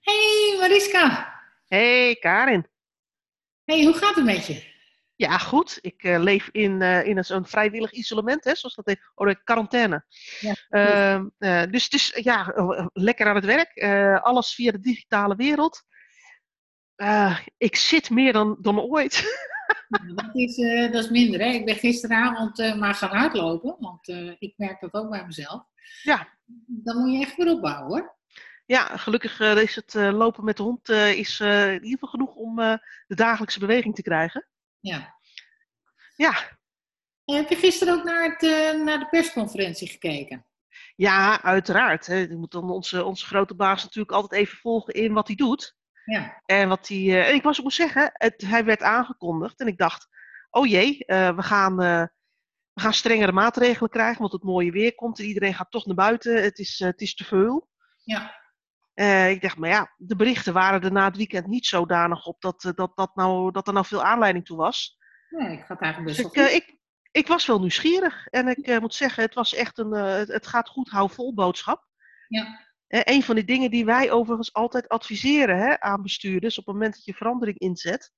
Hey 0.00 0.56
Mariska. 0.58 1.34
Hey 1.66 2.14
Karin. 2.14 2.66
Hey, 3.64 3.84
hoe 3.84 3.94
gaat 3.94 4.14
het 4.14 4.24
met 4.24 4.46
je? 4.46 4.76
Ja, 5.16 5.38
goed. 5.38 5.78
Ik 5.80 6.02
eh, 6.02 6.18
leef 6.18 6.48
in, 6.52 6.82
eh, 6.82 7.06
in 7.06 7.16
een 7.16 7.24
zo'n 7.24 7.46
vrijwillig 7.46 7.92
isolement, 7.92 8.44
hè, 8.44 8.54
zoals 8.54 8.74
dat 8.74 8.86
heet. 8.86 9.10
Oh, 9.14 9.26
de 9.26 9.42
quarantaine. 9.44 10.04
Ja, 10.40 10.54
Ehm, 10.68 11.26
eh, 11.38 11.62
dus 11.70 11.84
het 11.84 11.92
is 11.92 12.18
ja, 12.22 12.52
lekker 12.92 13.26
aan 13.26 13.34
het 13.34 13.44
werk. 13.44 13.82
Alles 14.22 14.54
via 14.54 14.70
de 14.70 14.80
digitale 14.80 15.36
wereld. 15.36 15.82
Ik 17.56 17.76
zit 17.76 18.10
meer 18.10 18.32
dan, 18.32 18.58
dan 18.60 18.80
ooit. 18.80 19.46
dat 20.14 20.30
is, 20.32 20.56
dat 20.92 21.04
is 21.04 21.10
minder. 21.10 21.40
Hè? 21.40 21.46
Ik 21.46 21.64
ben 21.64 21.76
gisteravond 21.76 22.76
maar 22.76 22.94
gaan 22.94 23.16
hardlopen, 23.16 23.76
want 23.78 24.08
ik 24.38 24.54
merk 24.56 24.80
dat 24.80 24.94
ook 24.94 25.10
bij 25.10 25.26
mezelf. 25.26 25.62
ja, 26.02 26.28
Dan 26.66 26.96
moet 26.96 27.12
je 27.12 27.20
echt 27.20 27.36
weer 27.36 27.52
opbouwen 27.52 27.86
hoor. 27.88 28.17
Ja, 28.68 28.96
gelukkig 28.96 29.40
eh, 29.40 29.62
is 29.62 29.74
het 29.74 29.94
eh, 29.94 30.12
lopen 30.12 30.44
met 30.44 30.56
de 30.56 30.62
hond 30.62 30.88
eh, 30.88 31.18
is, 31.18 31.40
in 31.40 31.72
ieder 31.72 31.90
geval 31.90 32.08
genoeg 32.08 32.34
om 32.34 32.56
de 33.06 33.14
dagelijkse 33.14 33.58
beweging 33.58 33.94
te 33.94 34.02
krijgen. 34.02 34.46
Ja. 34.80 35.16
Ja, 36.16 36.58
En 37.24 37.34
heb 37.34 37.48
je 37.48 37.56
gisteren 37.56 37.94
ook 37.94 38.04
naar, 38.04 38.24
het, 38.24 38.40
naar 38.84 38.98
de 38.98 39.08
persconferentie 39.10 39.88
gekeken? 39.88 40.46
ja 40.96 41.42
uiteraard. 41.42 42.06
Hè. 42.06 42.14
Je 42.14 42.36
moet 42.36 42.50
dan 42.50 42.70
onze, 42.70 43.04
onze 43.04 43.26
grote 43.26 43.54
baas 43.54 43.82
natuurlijk 43.82 44.12
altijd 44.12 44.40
even 44.40 44.58
volgen 44.58 44.94
in 44.94 45.12
wat 45.12 45.26
hij 45.26 45.36
doet. 45.36 45.76
Ja. 46.04 46.42
En 46.44 46.68
wat 46.68 46.88
eh, 46.88 47.28
en 47.28 47.34
ik 47.34 47.42
was, 47.42 47.56
ik 47.56 47.62
moet 47.62 47.72
zeggen, 47.72 48.10
het, 48.12 48.42
hij 48.46 48.64
werd 48.64 48.82
aangekondigd 48.82 49.60
en 49.60 49.66
ik 49.66 49.78
dacht, 49.78 50.08
oh 50.50 50.66
jee, 50.66 51.04
we, 51.06 51.42
gaan, 51.42 51.76
we 51.76 52.10
gaan 52.74 52.94
strengere 52.94 53.32
maatregelen 53.32 53.90
krijgen, 53.90 54.20
want 54.20 54.32
het 54.32 54.42
mooie 54.42 54.70
weer 54.70 54.94
komt 54.94 55.18
en 55.18 55.24
iedereen 55.24 55.54
gaat 55.54 55.70
toch 55.70 55.86
naar 55.86 55.94
buiten. 55.94 56.42
Het 56.42 56.58
is, 56.58 56.78
het 56.78 57.00
is 57.00 57.14
te 57.14 57.24
veel. 57.24 57.68
Ja. 58.04 58.36
Eh, 58.98 59.30
ik 59.30 59.40
dacht, 59.42 59.56
maar 59.56 59.68
ja, 59.70 59.94
de 59.96 60.16
berichten 60.16 60.52
waren 60.52 60.80
er 60.82 60.92
na 60.92 61.04
het 61.04 61.16
weekend 61.16 61.46
niet 61.46 61.66
zodanig 61.66 62.26
op 62.26 62.40
dat, 62.40 62.64
eh, 62.64 62.72
dat, 62.74 62.96
dat, 62.96 63.14
nou, 63.14 63.52
dat 63.52 63.66
er 63.66 63.72
nou 63.72 63.86
veel 63.86 64.04
aanleiding 64.04 64.44
toe 64.44 64.56
was. 64.56 64.98
Nee, 65.28 65.52
ik 65.52 65.64
ga 65.64 65.74
het 65.74 65.82
eigenlijk 65.82 66.16
Dus 66.16 66.22
best 66.24 66.36
ik, 66.36 66.42
goed. 66.42 66.52
ik, 66.52 66.78
ik 67.10 67.26
was 67.26 67.46
wel 67.46 67.60
nieuwsgierig 67.60 68.26
en 68.26 68.48
ik 68.48 68.80
moet 68.80 68.94
zeggen, 68.94 69.22
het 69.22 69.34
was 69.34 69.54
echt 69.54 69.78
een, 69.78 69.92
het, 69.92 70.46
gaat 70.46 70.68
goed, 70.68 70.88
hou 70.88 71.10
vol 71.10 71.34
boodschap. 71.34 71.84
Ja. 72.28 72.66
Een 72.88 73.22
van 73.22 73.34
die 73.34 73.44
dingen 73.44 73.70
die 73.70 73.84
wij 73.84 74.10
overigens 74.10 74.52
altijd 74.52 74.88
adviseren 74.88 75.58
hè, 75.58 75.80
aan 75.80 76.02
bestuurders 76.02 76.58
op 76.58 76.66
het 76.66 76.74
moment 76.74 76.94
dat 76.94 77.04
je 77.04 77.14
verandering 77.14 77.58
inzet, 77.58 78.12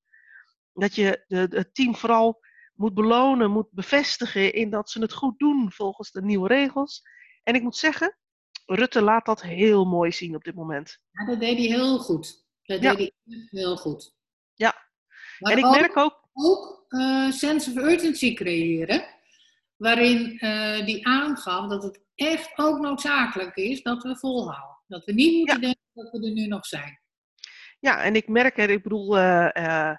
dat 0.72 0.94
je 0.94 1.24
de, 1.26 1.48
de- 1.48 1.56
het 1.56 1.74
team 1.74 1.96
vooral 1.96 2.40
moet 2.74 2.94
belonen, 2.94 3.50
moet 3.50 3.70
bevestigen 3.70 4.52
in 4.54 4.70
dat 4.70 4.90
ze 4.90 5.00
het 5.00 5.12
goed 5.12 5.38
doen 5.38 5.72
volgens 5.72 6.10
de 6.10 6.22
nieuwe 6.22 6.48
regels. 6.48 7.02
En 7.42 7.54
ik 7.54 7.62
moet 7.62 7.76
zeggen, 7.76 8.18
Rutte 8.72 9.02
laat 9.02 9.26
dat 9.26 9.42
heel 9.42 9.84
mooi 9.84 10.12
zien 10.12 10.34
op 10.34 10.44
dit 10.44 10.54
moment. 10.54 10.98
Ja, 11.10 11.26
dat 11.26 11.40
deed 11.40 11.56
hij 11.58 11.66
heel 11.66 11.98
goed. 11.98 12.44
Dat 12.62 12.82
Ja. 12.82 12.94
deed 12.94 13.12
hij 13.24 13.46
heel 13.50 13.76
goed. 13.76 14.14
Ja. 14.54 14.74
Maar 15.38 15.52
en 15.52 15.58
ik 15.58 15.64
ook, 15.66 15.74
merk 15.74 15.96
ook, 15.96 16.28
ook 16.32 16.84
eh, 16.88 17.30
sense 17.30 17.70
of 17.70 17.76
urgency 17.76 18.34
creëren, 18.34 19.04
waarin 19.76 20.38
eh, 20.38 20.84
die 20.86 21.06
aangaf 21.06 21.68
dat 21.68 21.82
het 21.82 22.00
echt 22.14 22.52
ook 22.58 22.78
noodzakelijk 22.80 23.56
is 23.56 23.82
dat 23.82 24.02
we 24.02 24.16
volhouden. 24.16 24.78
Dat 24.86 25.04
we 25.04 25.12
niet 25.12 25.36
moeten 25.36 25.60
denken 25.60 25.80
dat 25.92 26.10
we 26.10 26.26
er 26.26 26.32
nu 26.32 26.46
nog 26.46 26.66
zijn. 26.66 27.00
ja, 27.80 28.02
en 28.02 28.14
ik 28.16 28.28
merk 28.28 28.58
er, 28.58 28.70
ik 28.70 28.82
bedoel, 28.82 29.18
eh, 29.18 29.96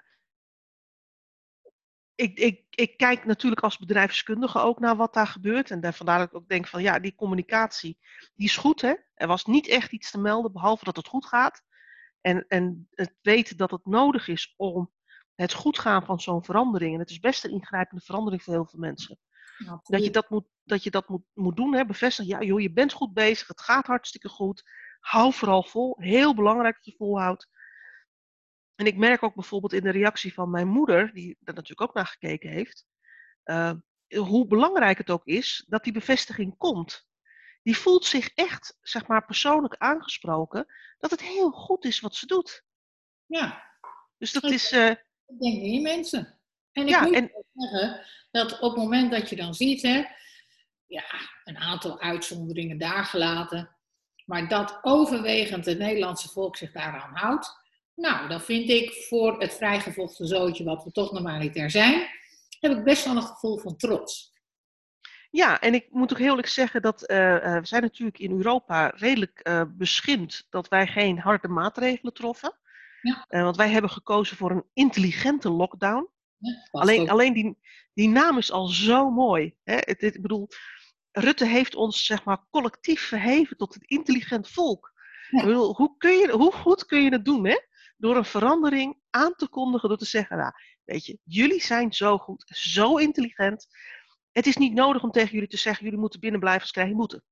ik, 2.14 2.38
ik, 2.38 2.64
ik 2.70 2.96
kijk 2.96 3.24
natuurlijk 3.24 3.62
als 3.62 3.78
bedrijfskundige 3.78 4.58
ook 4.58 4.80
naar 4.80 4.96
wat 4.96 5.14
daar 5.14 5.26
gebeurt. 5.26 5.70
En 5.70 5.80
daar, 5.80 5.94
vandaar 5.94 6.18
dat 6.18 6.28
ik 6.28 6.34
ook 6.34 6.48
denk 6.48 6.68
van 6.68 6.82
ja, 6.82 6.98
die 6.98 7.14
communicatie, 7.14 7.98
die 8.34 8.46
is 8.46 8.56
goed 8.56 8.80
hè. 8.80 8.94
Er 9.14 9.26
was 9.26 9.44
niet 9.44 9.68
echt 9.68 9.92
iets 9.92 10.10
te 10.10 10.18
melden, 10.18 10.52
behalve 10.52 10.84
dat 10.84 10.96
het 10.96 11.08
goed 11.08 11.26
gaat. 11.26 11.62
En, 12.20 12.44
en 12.48 12.88
het 12.90 13.14
weten 13.20 13.56
dat 13.56 13.70
het 13.70 13.86
nodig 13.86 14.28
is 14.28 14.54
om 14.56 14.92
het 15.34 15.52
goed 15.52 15.78
gaan 15.78 16.04
van 16.04 16.20
zo'n 16.20 16.44
verandering. 16.44 16.94
En 16.94 17.00
het 17.00 17.10
is 17.10 17.18
best 17.18 17.44
een 17.44 17.50
ingrijpende 17.50 18.04
verandering 18.04 18.42
voor 18.42 18.54
heel 18.54 18.66
veel 18.66 18.78
mensen. 18.78 19.18
Dat 19.82 20.04
je 20.04 20.10
dat 20.10 20.30
moet, 20.30 20.44
dat 20.64 20.82
je 20.82 20.90
dat 20.90 21.08
moet, 21.08 21.22
moet 21.32 21.56
doen, 21.56 21.74
hè, 21.74 21.84
bevestigen. 21.84 22.30
Ja, 22.30 22.42
joh, 22.42 22.60
je 22.60 22.72
bent 22.72 22.92
goed 22.92 23.12
bezig, 23.12 23.48
het 23.48 23.60
gaat 23.60 23.86
hartstikke 23.86 24.28
goed. 24.28 24.62
Hou 25.00 25.32
vooral 25.32 25.62
vol. 25.62 25.96
Heel 25.98 26.34
belangrijk 26.34 26.74
dat 26.74 26.84
je 26.84 26.94
volhoudt. 26.96 27.48
En 28.82 28.88
ik 28.88 28.96
merk 28.96 29.22
ook 29.22 29.34
bijvoorbeeld 29.34 29.72
in 29.72 29.82
de 29.82 29.90
reactie 29.90 30.34
van 30.34 30.50
mijn 30.50 30.68
moeder, 30.68 31.12
die 31.12 31.36
er 31.44 31.54
natuurlijk 31.54 31.80
ook 31.80 31.94
naar 31.94 32.06
gekeken 32.06 32.50
heeft, 32.50 32.86
eh, 33.42 33.72
hoe 34.08 34.46
belangrijk 34.46 34.98
het 34.98 35.10
ook 35.10 35.26
is 35.26 35.64
dat 35.68 35.84
die 35.84 35.92
bevestiging 35.92 36.56
komt. 36.56 37.06
Die 37.62 37.76
voelt 37.76 38.04
zich 38.04 38.28
echt, 38.34 38.78
zeg 38.80 39.06
maar, 39.06 39.24
persoonlijk 39.24 39.76
aangesproken 39.76 40.66
dat 40.98 41.10
het 41.10 41.22
heel 41.22 41.50
goed 41.50 41.84
is 41.84 42.00
wat 42.00 42.14
ze 42.14 42.26
doet. 42.26 42.64
Ja, 43.26 43.64
Dus 44.18 44.32
dat 44.32 44.44
is, 44.44 44.72
eh, 44.72 44.90
ik 45.26 45.38
denk 45.40 45.62
in 45.62 45.82
mensen. 45.82 46.40
En 46.72 46.82
ik 46.82 46.88
ja, 46.88 47.02
moet 47.02 47.14
en 47.14 47.30
zeggen 47.52 48.06
dat 48.30 48.60
op 48.60 48.74
het 48.74 48.82
moment 48.82 49.10
dat 49.10 49.30
je 49.30 49.36
dan 49.36 49.54
ziet, 49.54 49.82
hè, 49.82 50.04
ja, 50.86 51.04
een 51.44 51.58
aantal 51.58 52.00
uitzonderingen 52.00 52.78
daar 52.78 53.04
gelaten, 53.04 53.76
maar 54.24 54.48
dat 54.48 54.78
overwegend 54.82 55.66
het 55.66 55.78
Nederlandse 55.78 56.28
volk 56.28 56.56
zich 56.56 56.72
daaraan 56.72 57.16
houdt, 57.16 57.60
nou, 57.94 58.28
dan 58.28 58.40
vind 58.40 58.68
ik 58.68 58.92
voor 59.08 59.40
het 59.40 59.54
vrijgevochten 59.54 60.26
zootje, 60.26 60.64
wat 60.64 60.84
we 60.84 60.90
toch 60.92 61.12
normaliter 61.12 61.70
zijn, 61.70 62.08
heb 62.60 62.72
ik 62.72 62.84
best 62.84 63.04
wel 63.04 63.16
een 63.16 63.22
gevoel 63.22 63.58
van 63.58 63.76
trots. 63.76 64.30
Ja, 65.30 65.60
en 65.60 65.74
ik 65.74 65.86
moet 65.90 66.12
ook 66.12 66.18
heel 66.18 66.28
eerlijk 66.28 66.48
zeggen 66.48 66.82
dat 66.82 67.02
eh, 67.06 67.36
eh, 67.36 67.60
we 67.60 67.66
zijn 67.66 67.82
natuurlijk 67.82 68.18
in 68.18 68.30
Europa 68.36 68.92
redelijk 68.96 69.38
eh 69.38 69.62
beschimd 69.68 70.46
dat 70.50 70.68
wij 70.68 70.86
geen 70.86 71.18
harde 71.18 71.48
maatregelen 71.48 72.12
troffen. 72.14 72.58
Ja. 73.02 73.26
Want 73.28 73.56
wij 73.56 73.68
hebben 73.70 73.90
gekozen 73.90 74.36
voor 74.36 74.50
een 74.50 74.64
intelligente 74.72 75.50
lockdown. 75.50 76.08
Past 76.38 76.68
Alleen, 76.70 77.00
ook. 77.00 77.08
alleen 77.08 77.32
die, 77.32 77.58
die 77.94 78.08
naam 78.08 78.38
is 78.38 78.52
al 78.52 78.66
zo 78.66 79.10
mooi. 79.10 79.54
Hè? 79.64 79.74
Het, 79.74 80.00
het- 80.00 80.14
ik 80.14 80.22
bedoel, 80.22 80.48
Rutte 81.12 81.46
heeft 81.46 81.74
ons 81.74 82.04
zeg 82.04 82.24
maar 82.24 82.46
collectief 82.50 83.00
verheven 83.00 83.56
tot 83.56 83.74
een 83.74 83.82
intelligent 83.86 84.48
volk. 84.48 84.92
Ja. 85.30 85.38
Ik 85.40 85.46
bedoel, 85.46 85.74
hoe, 85.74 85.94
kun 85.98 86.12
je, 86.12 86.30
hoe 86.30 86.52
goed 86.52 86.84
kun 86.86 87.02
je 87.02 87.10
het 87.10 87.24
doen, 87.24 87.46
hè? 87.46 87.58
Door 88.02 88.16
een 88.16 88.24
verandering 88.24 89.00
aan 89.10 89.34
te 89.34 89.48
kondigen, 89.48 89.88
door 89.88 89.98
te 89.98 90.04
zeggen, 90.04 90.36
nou, 90.36 90.52
weet 90.84 91.06
je, 91.06 91.18
jullie 91.24 91.60
zijn 91.62 91.92
zo 91.92 92.18
goed, 92.18 92.44
zo 92.54 92.96
intelligent. 92.96 93.66
Het 94.32 94.46
is 94.46 94.56
niet 94.56 94.72
nodig 94.72 95.02
om 95.02 95.10
tegen 95.10 95.32
jullie 95.32 95.48
te 95.48 95.56
zeggen, 95.56 95.84
jullie 95.84 95.98
moeten 96.00 96.20
binnen 96.20 96.40
blijven, 96.40 96.62
als 96.62 96.70
krijg 96.70 96.88
je 96.88 96.94
moeten. 96.94 97.24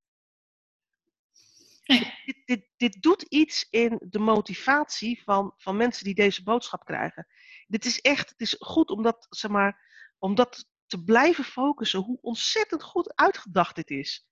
Nee. 1.85 2.15
Dit, 2.25 2.43
dit, 2.45 2.69
dit 2.77 3.03
doet 3.03 3.23
iets 3.23 3.67
in 3.71 4.01
de 4.09 4.19
motivatie 4.19 5.23
van, 5.23 5.55
van 5.57 5.77
mensen 5.77 6.05
die 6.05 6.15
deze 6.15 6.43
boodschap 6.43 6.85
krijgen. 6.85 7.27
Dit 7.67 7.85
is 7.85 8.01
echt, 8.01 8.31
het 8.31 8.41
is 8.41 8.57
goed 8.59 8.91
om 8.91 9.03
dat, 9.03 9.27
zeg 9.31 9.51
maar, 9.51 9.81
om 10.19 10.35
dat 10.35 10.67
te 10.87 11.03
blijven 11.05 11.45
focussen, 11.45 12.01
hoe 12.01 12.19
ontzettend 12.21 12.83
goed 12.83 13.15
uitgedacht 13.15 13.75
dit 13.75 13.91
is. 13.91 14.27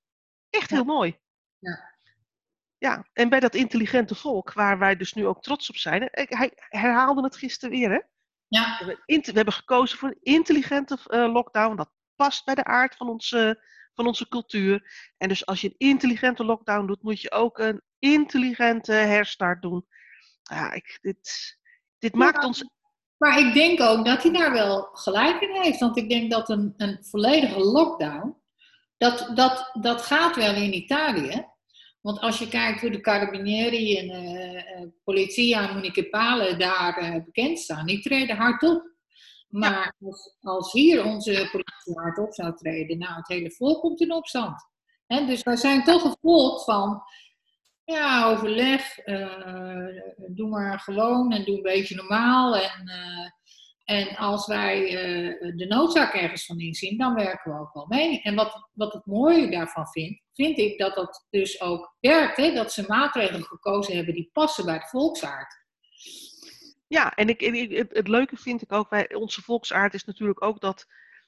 Echt 0.50 0.70
Ja. 0.70 0.76
heel 0.76 0.84
mooi. 0.84 1.18
Ja. 1.58 1.96
Ja, 2.78 3.06
en 3.12 3.28
bij 3.28 3.40
dat 3.40 3.54
intelligente 3.54 4.14
volk, 4.14 4.52
waar 4.52 4.78
wij 4.78 4.96
dus 4.96 5.12
nu 5.12 5.26
ook 5.26 5.42
trots 5.42 5.68
op 5.68 5.76
zijn. 5.76 6.08
Hij 6.12 6.52
herhaalde 6.56 7.22
het 7.22 7.36
gisteren 7.36 7.78
weer, 7.78 7.90
hè? 7.90 8.00
Ja, 8.48 8.62
We 8.78 8.84
hebben, 8.84 9.02
int- 9.06 9.26
we 9.26 9.32
hebben 9.32 9.54
gekozen 9.54 9.98
voor 9.98 10.08
een 10.08 10.18
intelligente 10.34 10.98
eh, 11.04 11.32
lockdown. 11.32 11.76
Dat 11.76 11.90
past 12.16 12.44
bij 12.44 12.54
de 12.54 12.64
aard 12.64 12.96
van 12.96 13.08
onze, 13.08 13.62
van 13.94 14.06
onze 14.06 14.28
cultuur. 14.28 14.90
En 15.16 15.28
dus 15.28 15.46
als 15.46 15.60
je 15.60 15.68
een 15.68 15.88
intelligente 15.88 16.44
lockdown 16.44 16.86
doet, 16.86 17.02
moet 17.02 17.20
je 17.20 17.30
ook 17.30 17.58
een 17.58 17.82
intelligente 17.98 18.92
herstart 18.92 19.62
doen. 19.62 19.86
Ja, 20.42 20.72
ik, 20.72 20.98
dit, 21.00 21.56
dit 21.98 22.14
maakt 22.14 22.44
ons. 22.44 22.64
maar 23.16 23.38
ik 23.38 23.54
denk 23.54 23.80
ook 23.80 24.04
dat 24.04 24.22
hij 24.22 24.32
daar 24.32 24.52
wel 24.52 24.82
gelijk 24.92 25.40
in 25.40 25.62
heeft. 25.62 25.80
Want 25.80 25.96
ik 25.96 26.08
denk 26.08 26.30
dat 26.30 26.48
een, 26.48 26.74
een 26.76 27.04
volledige 27.04 27.58
lockdown, 27.60 28.42
dat, 28.96 29.30
dat, 29.34 29.70
dat 29.80 30.02
gaat 30.02 30.36
wel 30.36 30.54
in 30.54 30.74
Italië. 30.74 31.46
Want 32.00 32.20
als 32.20 32.38
je 32.38 32.48
kijkt 32.48 32.80
hoe 32.80 32.90
de 32.90 33.00
Carabinieri 33.00 33.98
en 33.98 34.10
eh 34.10 34.48
eh, 34.78 34.88
Polizia 35.04 35.72
Municipale 35.72 36.56
daar 36.56 36.96
eh, 36.96 37.24
bekend 37.24 37.58
staan, 37.58 37.86
die 37.86 38.00
treden 38.00 38.36
hard 38.36 38.62
op. 38.62 38.96
Maar 39.48 39.94
als, 40.00 40.36
als 40.40 40.72
hier 40.72 41.04
onze 41.04 41.32
politie 41.32 42.00
hard 42.00 42.18
op 42.18 42.34
zou 42.34 42.56
treden, 42.56 42.98
nou, 42.98 43.14
het 43.14 43.28
hele 43.28 43.50
volk 43.50 43.80
komt 43.80 44.00
in 44.00 44.12
opstand. 44.12 44.66
Dus 45.06 45.42
wij 45.42 45.56
zijn 45.56 45.84
toch 45.84 46.04
een 46.04 46.16
volk 46.20 46.62
van, 46.62 47.02
ja, 47.84 48.30
overleg, 48.30 48.94
doe 50.28 50.48
maar 50.48 50.80
gewoon 50.80 51.32
en 51.32 51.44
doe 51.44 51.56
een 51.56 51.62
beetje 51.62 51.94
normaal. 51.94 52.56
En, 52.56 52.90
en 53.88 54.16
als 54.16 54.46
wij 54.46 54.86
eh, 54.86 55.56
de 55.56 55.66
noodzaak 55.66 56.14
ergens 56.14 56.46
van 56.46 56.58
inzien, 56.58 56.98
dan 56.98 57.14
werken 57.14 57.52
we 57.52 57.60
ook 57.60 57.72
wel 57.72 57.86
mee. 57.86 58.22
En 58.22 58.34
wat, 58.34 58.68
wat 58.72 58.92
het 58.92 59.06
mooie 59.06 59.50
daarvan 59.50 59.86
vind, 59.88 60.20
vind 60.32 60.58
ik 60.58 60.78
dat 60.78 60.94
dat 60.94 61.26
dus 61.30 61.60
ook 61.60 61.96
werkt. 62.00 62.36
Hè? 62.36 62.52
Dat 62.52 62.72
ze 62.72 62.84
maatregelen 62.86 63.44
gekozen 63.44 63.96
hebben 63.96 64.14
die 64.14 64.30
passen 64.32 64.64
bij 64.64 64.78
de 64.78 64.86
volksaard. 64.86 65.64
Ja, 66.86 67.14
en 67.14 67.28
ik, 67.28 67.42
en 67.42 67.54
ik- 67.54 67.76
het, 67.76 67.92
het 67.96 68.08
leuke 68.08 68.36
vind 68.36 68.62
ik 68.62 68.72
ook, 68.72 68.88
bij 68.90 69.14
onze 69.14 69.42
volksaard 69.42 69.94
is 69.94 70.04
natuurlijk 70.04 70.42
ook 70.42 70.60
dat 70.60 70.86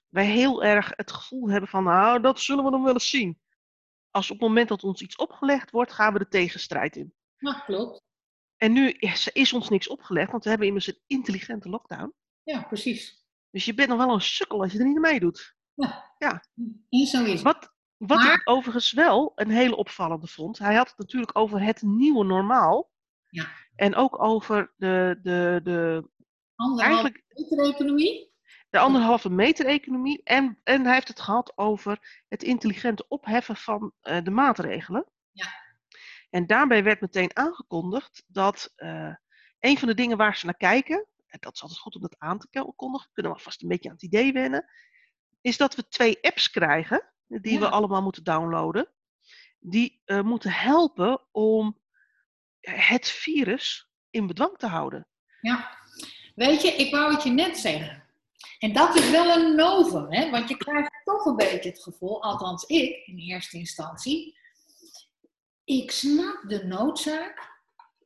wij 0.08 0.26
heel 0.26 0.64
erg 0.64 0.92
het 0.96 1.12
gevoel 1.12 1.50
hebben 1.50 1.68
van, 1.68 1.84
nou, 1.84 2.20
dat 2.20 2.40
zullen 2.40 2.64
we 2.64 2.70
dan 2.70 2.82
wel 2.82 2.92
eens 2.92 3.10
zien. 3.10 3.40
Als 4.10 4.30
op 4.30 4.38
het 4.40 4.48
moment 4.48 4.68
dat 4.68 4.84
ons 4.84 5.02
iets 5.02 5.16
opgelegd 5.16 5.70
wordt, 5.70 5.92
gaan 5.92 6.12
we 6.12 6.18
de 6.18 6.28
tegenstrijd 6.28 6.96
in. 6.96 7.14
Nou, 7.38 7.56
klopt. 7.64 8.02
En 8.56 8.72
nu 8.72 8.90
is, 8.90 9.28
is 9.28 9.52
ons 9.52 9.68
niks 9.68 9.88
opgelegd, 9.88 10.30
want 10.30 10.42
we 10.44 10.50
hebben 10.50 10.68
immers 10.68 10.86
een 10.86 10.98
intelligente 11.06 11.68
lockdown. 11.68 12.14
Ja, 12.50 12.62
precies. 12.62 13.24
Dus 13.50 13.64
je 13.64 13.74
bent 13.74 13.88
nog 13.88 13.98
wel 13.98 14.12
een 14.14 14.20
sukkel 14.20 14.62
als 14.62 14.72
je 14.72 14.78
er 14.78 14.84
niet 14.84 14.96
aan 14.96 15.02
meedoet. 15.02 15.56
Ja. 15.74 16.14
Ja. 16.18 16.44
En 16.88 17.06
zo 17.06 17.24
is 17.24 17.32
het. 17.32 17.42
Wat, 17.42 17.72
wat 17.96 18.18
Maar- 18.18 18.32
ik 18.34 18.48
overigens 18.48 18.92
wel 18.92 19.32
een 19.34 19.50
hele 19.50 19.76
opvallende 19.76 20.26
vond. 20.26 20.58
Hij 20.58 20.74
had 20.74 20.88
het 20.88 20.98
natuurlijk 20.98 21.38
over 21.38 21.62
het 21.62 21.82
nieuwe 21.82 22.24
normaal. 22.24 22.90
Ja. 23.28 23.46
En 23.76 23.94
ook 23.94 24.22
over 24.22 24.72
de, 24.76 25.18
de, 25.22 25.60
de, 25.62 26.08
Anderhalve 26.54 26.92
eigenlijk 26.94 27.24
meter 27.28 27.74
economie. 27.74 28.32
de 28.70 28.78
anderhalve 28.78 29.30
meter 29.30 29.66
economie. 29.66 30.20
En, 30.24 30.58
en 30.64 30.84
hij 30.84 30.94
heeft 30.94 31.08
het 31.08 31.20
gehad 31.20 31.52
over 31.58 32.22
het 32.28 32.42
intelligente 32.42 33.08
opheffen 33.08 33.56
van 33.56 33.92
eh, 34.00 34.24
de 34.24 34.30
maatregelen. 34.30 35.06
Ja. 35.32 35.46
En 36.30 36.46
daarbij 36.46 36.82
werd 36.84 37.00
meteen 37.00 37.36
aangekondigd 37.36 38.24
dat 38.26 38.72
eh, 38.76 39.14
een 39.58 39.78
van 39.78 39.88
de 39.88 39.94
dingen 39.94 40.16
waar 40.16 40.36
ze 40.36 40.44
naar 40.44 40.56
kijken, 40.56 41.06
en 41.30 41.38
dat 41.40 41.54
is 41.54 41.62
altijd 41.62 41.80
goed 41.80 41.94
om 41.94 42.00
dat 42.00 42.18
aan 42.18 42.38
te 42.38 42.72
kondigen, 42.76 43.10
kunnen 43.12 43.32
we 43.32 43.38
alvast 43.38 43.62
een 43.62 43.68
beetje 43.68 43.88
aan 43.88 43.94
het 43.94 44.04
idee 44.04 44.32
wennen, 44.32 44.70
is 45.40 45.56
dat 45.56 45.74
we 45.74 45.88
twee 45.88 46.18
apps 46.22 46.50
krijgen, 46.50 47.12
die 47.26 47.58
we 47.58 47.68
allemaal 47.68 48.02
moeten 48.02 48.24
downloaden, 48.24 48.88
die 49.58 50.02
eh, 50.04 50.20
moeten 50.20 50.50
helpen 50.50 51.20
om 51.30 51.78
het 52.60 53.08
virus 53.08 53.90
in 54.10 54.26
bedwang 54.26 54.56
te 54.56 54.66
houden. 54.66 55.06
Ja. 55.40 55.78
Weet 56.34 56.62
je, 56.62 56.68
ik 56.68 56.90
wou 56.94 57.12
het 57.14 57.22
je 57.22 57.30
net 57.30 57.58
zeggen. 57.58 58.04
En 58.58 58.72
dat 58.72 58.94
is 58.94 59.10
wel 59.10 59.36
een 59.36 59.56
novum, 59.56 60.12
hè? 60.12 60.30
want 60.30 60.48
je 60.48 60.56
krijgt 60.56 61.00
toch 61.04 61.24
een 61.24 61.36
beetje 61.36 61.68
het 61.68 61.82
gevoel, 61.82 62.22
althans 62.22 62.64
ik 62.64 63.06
in 63.06 63.18
eerste 63.18 63.58
instantie. 63.58 64.38
Ik 65.64 65.90
snap 65.90 66.44
de 66.48 66.64
noodzaak, 66.64 67.59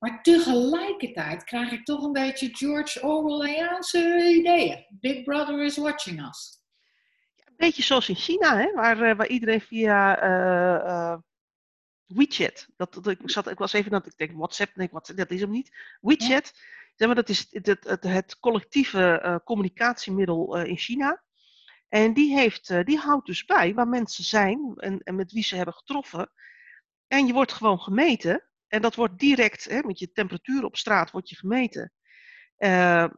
maar 0.05 0.23
tegelijkertijd 0.23 1.45
krijg 1.45 1.71
ik 1.71 1.85
toch 1.85 2.03
een 2.03 2.13
beetje 2.13 2.49
George 2.53 3.03
Orwelliaanse 3.03 4.35
ideeën. 4.39 4.87
Big 4.91 5.23
Brother 5.23 5.65
is 5.65 5.77
watching 5.77 6.27
us. 6.29 6.63
Een 7.45 7.55
beetje 7.57 7.83
zoals 7.83 8.09
in 8.09 8.15
China, 8.15 8.57
hè, 8.57 8.73
waar, 8.73 9.03
eh, 9.03 9.17
waar 9.17 9.27
iedereen 9.27 9.61
via 9.61 10.19
eh, 10.21 11.19
WeChat, 12.07 12.69
dat, 12.77 12.95
dat, 12.95 13.07
ik, 13.07 13.19
zat, 13.25 13.51
ik 13.51 13.59
was 13.59 13.73
even 13.73 13.93
het 13.93 14.07
ik 14.07 14.17
denk 14.17 14.33
WhatsApp, 14.37 14.77
nee, 14.77 14.89
WhatsApp, 14.91 15.19
dat 15.19 15.31
is 15.31 15.41
hem 15.41 15.51
niet. 15.51 15.77
WeChat, 16.01 16.53
zeg 16.95 17.07
maar, 17.07 17.17
dat 17.17 17.29
is 17.29 17.47
het, 17.51 18.01
het, 18.01 18.39
collectieve 18.39 19.41
communicatiemiddel 19.45 20.57
in 20.57 20.79
China. 20.79 21.23
En 21.89 22.15
die, 22.15 22.35
heeft, 22.35 22.85
die 22.87 22.99
houdt 22.99 23.27
dus 23.27 23.45
bij 23.45 23.75
waar 23.75 23.89
mensen 23.89 24.25
zijn 24.25 24.75
en, 24.77 25.01
en 25.03 25.15
met 25.15 25.33
wie 25.33 25.45
ze 25.45 25.57
hebben 25.57 25.75
getroffen. 25.75 26.31
En 27.07 27.27
je 27.27 27.33
wordt 27.33 27.53
gewoon 27.53 27.81
gemeten. 27.81 28.49
En 28.69 28.83
dat 28.83 28.95
wordt 28.95 29.19
direct, 29.19 29.65
hè, 29.65 29.83
met 29.83 29.99
je 29.99 30.13
temperatuur 30.13 30.65
op 30.65 30.77
straat, 30.77 31.11
wordt 31.11 31.29
je 31.29 31.37
gemeten. 31.37 31.93
Eh, 32.57 33.03
eh, 33.03 33.11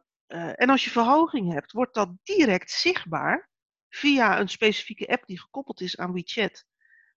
en 0.55 0.69
als 0.69 0.83
je 0.83 0.89
verhoging 0.89 1.53
hebt, 1.53 1.71
wordt 1.71 1.93
dat 1.93 2.09
direct 2.23 2.71
zichtbaar 2.71 3.49
via 3.89 4.39
een 4.39 4.49
specifieke 4.49 5.07
app 5.07 5.25
die 5.25 5.39
gekoppeld 5.39 5.81
is 5.81 5.97
aan 5.97 6.13
WeChat. 6.13 6.65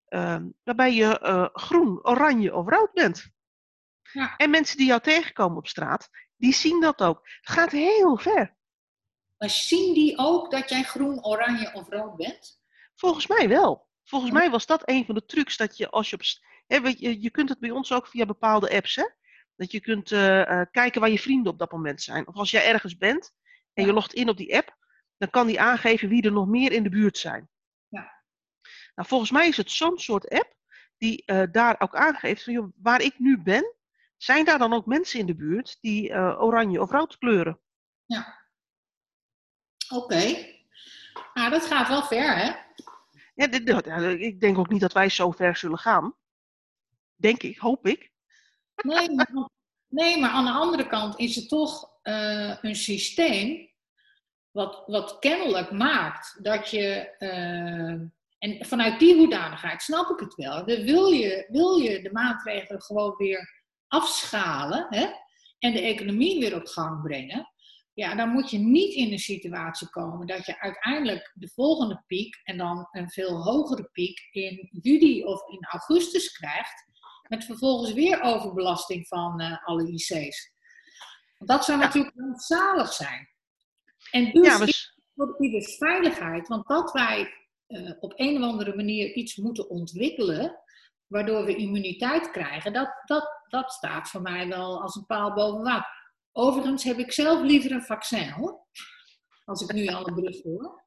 Ehm, 0.05 0.49
waarbij 0.63 0.95
je 0.95 1.19
eh, 1.19 1.49
groen, 1.53 2.07
oranje 2.07 2.55
of 2.55 2.69
rood 2.69 2.93
bent. 2.93 3.31
Ja. 4.13 4.37
En 4.37 4.51
mensen 4.51 4.77
die 4.77 4.87
jou 4.87 5.01
tegenkomen 5.01 5.57
op 5.57 5.67
straat, 5.67 6.09
die 6.37 6.53
zien 6.55 6.81
dat 6.81 7.03
ook. 7.03 7.21
Het 7.41 7.51
gaat 7.55 7.71
heel 7.71 8.19
ver. 8.19 8.57
Maar 9.39 9.51
zien 9.51 9.95
die 9.95 10.19
ook 10.19 10.51
dat 10.51 10.69
jij 10.69 10.83
groen, 10.83 11.25
oranje 11.25 11.73
of 11.75 11.89
rood 11.89 12.17
bent? 12.17 12.61
Volgens 12.95 13.27
mij 13.27 13.49
wel. 13.49 13.89
Volgens 14.05 14.33
Ja. 14.33 14.39
mij 14.39 14.51
was 14.51 14.67
dat 14.67 14.89
een 14.89 15.05
van 15.05 15.15
de 15.15 15.25
trucs 15.25 15.57
dat 15.57 15.77
je 15.77 15.91
als 15.91 16.11
je 16.11 16.17
op. 16.17 16.23
je, 16.75 17.21
je 17.23 17.31
kunt 17.31 17.49
het 17.49 17.59
bij 17.59 17.71
ons 17.71 17.93
ook 17.93 18.07
via 18.07 18.27
bepaalde 18.27 18.71
apps, 18.71 18.95
hè? 18.97 19.09
Dat 19.57 19.73
je 19.73 19.81
kunt 19.81 20.13
eh, 20.13 20.61
eh, 20.61 20.67
kijken 20.71 21.01
waar 21.01 21.11
je 21.11 21.19
vrienden 21.19 21.53
op 21.53 21.59
dat 21.59 21.73
moment 21.73 22.03
zijn. 22.03 22.27
Of 22.29 22.35
als 22.35 22.51
jij 22.51 22.67
ergens 22.67 22.97
bent 22.97 23.33
en 23.73 23.83
je 23.83 23.89
Ja. 23.89 23.95
logt 23.95 24.13
in 24.13 24.29
op 24.29 24.37
die 24.37 24.57
app, 24.57 24.77
dan 25.17 25.31
kan 25.31 25.47
die 25.47 25.61
aangeven 25.61 26.09
wie 26.09 26.23
er 26.23 26.33
nog 26.33 26.47
meer 26.49 26.73
in 26.73 26.83
de 26.83 26.89
buurt 26.89 27.19
zijn. 27.19 27.49
Ja. 27.89 28.23
Nou, 28.95 29.09
volgens 29.09 29.31
mij 29.31 29.49
is 29.49 29.57
het 29.57 29.71
zo'n 29.71 29.99
soort 29.99 30.29
app 30.29 30.55
die 30.97 31.23
eh, 31.27 31.43
daar 31.53 31.77
ook 31.81 31.95
aangeeft 31.95 32.45
van 32.45 32.53
joh, 32.53 32.73
waar 32.77 33.01
ik 33.01 33.19
nu 33.19 33.39
ben, 33.43 33.75
zijn 34.17 34.45
daar 34.45 34.59
dan 34.59 34.73
ook 34.73 34.87
mensen 34.87 35.19
in 35.21 35.27
de 35.27 35.35
buurt 35.37 35.79
die 35.81 36.13
oranje 36.19 36.81
of 36.81 36.91
rood 36.91 37.19
kleuren. 37.19 37.61
Oké. 39.89 40.49
Nou, 41.35 41.51
dat 41.51 41.67
gaat 41.67 41.89
wel 41.89 42.03
ver, 42.03 42.37
hè? 42.37 42.53
Ja, 43.35 43.47
dit- 43.47 43.85
ja, 43.85 43.97
ik 44.09 44.41
denk 44.41 44.59
ook 44.59 44.69
niet 44.69 44.81
dat 44.81 44.93
wij 44.93 45.09
zo 45.09 45.31
ver 45.31 45.57
zullen 45.57 45.79
gaan. 45.79 46.15
Denk 47.21 47.43
ik, 47.43 47.59
hoop 47.59 47.87
ik. 47.87 48.11
Nee, 48.83 49.11
maar, 49.15 49.49
nee, 49.89 50.21
maar 50.21 50.31
aan 50.31 50.45
de 50.45 50.51
andere 50.51 50.87
kant 50.87 51.19
is 51.19 51.37
het 51.37 51.49
toch 51.49 51.91
eh, 52.03 52.57
een 52.63 52.77
systeem 52.77 53.69
wat, 54.51 54.83
wat 54.87 55.19
kennelijk 55.19 55.71
maakt 55.71 56.39
dat 56.43 56.71
je. 56.71 57.17
eh, 57.19 58.19
en 58.41 58.67
vanuit 58.67 58.99
die 58.99 59.17
hoedanigheid 59.17 59.83
snap 59.83 60.11
ik 60.11 60.19
het 60.19 60.35
wel. 60.35 60.65
Wil 60.65 61.07
je, 61.07 61.47
wil 61.49 61.77
je 61.77 62.03
de 62.03 62.13
maatregelen 62.13 62.83
gewoon 62.83 63.15
weer 63.17 63.63
afschalen 63.89 64.87
hè, 64.91 65.07
en 65.59 65.73
de 65.73 65.81
economie 65.81 66.41
weer 66.41 66.55
op 66.55 66.67
gang 66.67 67.03
brengen. 67.03 67.53
Ja, 67.93 68.15
dan 68.15 68.29
moet 68.29 68.51
je 68.51 68.59
niet 68.59 68.95
in 68.95 69.11
de 69.11 69.19
situatie 69.19 69.89
komen 69.89 70.27
dat 70.27 70.47
je 70.47 70.61
uiteindelijk 70.61 71.33
de 71.35 71.49
volgende 71.49 72.03
piek 72.07 72.41
en 72.43 72.57
dan 72.59 72.89
een 72.91 73.11
veel 73.11 73.43
hogere 73.43 73.89
piek 73.93 74.29
in 74.31 74.69
juli 74.83 75.25
of 75.25 75.49
in 75.49 75.65
augustus 75.71 76.33
krijgt. 76.33 76.90
Met 77.31 77.45
vervolgens 77.45 77.93
weer 77.93 78.21
overbelasting 78.23 79.07
van 79.09 79.41
eh, 79.41 79.67
alle 79.67 79.89
IC's. 79.93 80.53
Dat 81.39 81.65
zou 81.65 81.79
Ja. 81.79 81.85
natuurlijk 81.85 82.17
rampzalig 82.17 82.93
zijn. 82.93 83.29
En 84.11 84.31
dus 84.31 84.47
Ja, 84.47 84.65
is 84.67 84.97
ieders 85.39 85.77
veiligheid, 85.77 86.49
want 86.49 86.67
dat 86.69 86.93
wij 86.93 87.35
eh, 87.67 87.93
op 88.01 88.13
een 88.17 88.37
of 88.37 88.43
andere 88.51 88.77
manier 88.77 89.13
iets 89.13 89.37
moeten 89.37 89.69
ontwikkelen, 89.69 90.59
waardoor 91.07 91.45
we 91.45 91.57
immuniteit 91.57 92.31
krijgen, 92.31 92.73
dat, 92.73 93.03
dat, 93.05 93.41
dat 93.49 93.73
staat 93.73 94.09
voor 94.09 94.23
mij 94.23 94.49
wel 94.49 94.83
als 94.83 94.95
een 94.95 95.07
paal 95.07 95.33
boven 95.33 95.63
water. 95.63 95.99
Overigens 96.33 96.85
heb 96.85 96.99
ik 96.99 97.13
zelf 97.13 97.43
liever 97.43 97.73
een 97.73 97.83
vaccin 97.83 98.31
hoor. 98.31 98.67
Als 99.45 99.63
ik 99.63 99.73
nu 99.73 99.87
al 99.87 100.09
een 100.09 100.15
brug 100.15 100.43
hoor. 100.43 100.85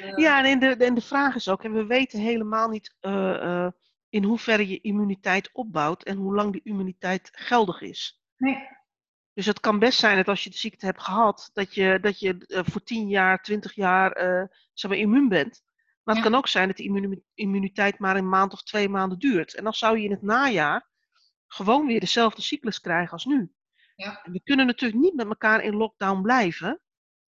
Eh, 0.00 0.16
Ja, 0.16 0.44
en 0.44 0.58
de, 0.58 0.66
en 0.76 0.94
de 0.94 1.00
vraag 1.00 1.34
is 1.34 1.48
ook, 1.48 1.64
en 1.64 1.72
we 1.72 1.86
weten 1.86 2.20
helemaal 2.20 2.68
niet 2.68 2.94
eh, 3.00 3.34
eh, 3.64 3.72
in 4.14 4.24
hoeverre 4.24 4.68
je 4.68 4.80
immuniteit 4.80 5.50
opbouwt 5.52 6.02
en 6.02 6.16
hoe 6.16 6.34
lang 6.34 6.52
die 6.52 6.60
immuniteit 6.64 7.28
geldig 7.32 7.80
is. 7.80 8.20
Nee, 8.36 8.58
Dus 9.32 9.46
het 9.46 9.60
kan 9.60 9.78
best 9.78 9.98
zijn 9.98 10.16
dat 10.16 10.28
als 10.28 10.44
je 10.44 10.50
de 10.50 10.56
ziekte 10.56 10.86
hebt 10.86 11.02
gehad, 11.02 11.50
dat 11.52 11.74
je, 11.74 11.98
dat 12.00 12.18
je 12.20 12.44
eh, 12.46 12.60
voor 12.64 12.82
10 12.82 13.08
jaar, 13.08 13.42
20 13.42 13.74
jaar 13.74 14.12
eh, 14.12 14.44
zeg 14.72 14.90
maar, 14.90 15.00
immuun 15.00 15.28
bent. 15.28 15.62
Maar 16.02 16.14
het 16.14 16.24
Ja. 16.24 16.30
kan 16.30 16.38
ook 16.38 16.48
zijn 16.48 16.68
dat 16.68 16.78
immu- 16.78 17.22
immuniteit 17.34 17.98
maar 17.98 18.16
een 18.16 18.28
maand 18.28 18.52
of 18.52 18.62
twee 18.62 18.88
maanden 18.88 19.18
duurt. 19.18 19.54
En 19.54 19.64
dan 19.64 19.72
zou 19.72 19.98
je 19.98 20.04
in 20.04 20.10
het 20.10 20.22
najaar 20.22 20.90
gewoon 21.46 21.86
weer 21.86 22.00
dezelfde 22.00 22.42
cyclus 22.42 22.80
krijgen 22.80 23.12
als 23.12 23.24
nu. 23.24 23.52
Ja. 23.96 24.22
En 24.22 24.32
we 24.32 24.40
kunnen 24.42 24.66
natuurlijk 24.66 25.00
niet 25.00 25.14
met 25.14 25.26
elkaar 25.26 25.62
in 25.62 25.74
lockdown 25.76 26.22
blijven. 26.22 26.80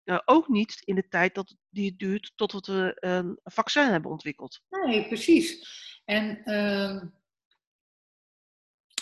Eh, 0.05 0.19
ook 0.25 0.49
niet 0.49 0.81
in 0.85 0.95
de 0.95 1.09
tijd 1.09 1.35
dat 1.35 1.57
die 1.71 1.88
het 1.88 1.99
duurt 1.99 2.33
totdat 2.35 2.67
we 2.67 2.97
een 3.00 3.41
vaccin 3.45 3.87
hebben 3.91 4.11
ontwikkeld. 4.11 4.61
nee, 4.69 5.07
precies. 5.07 5.83
En 6.05 6.45
ehm, 6.45 7.07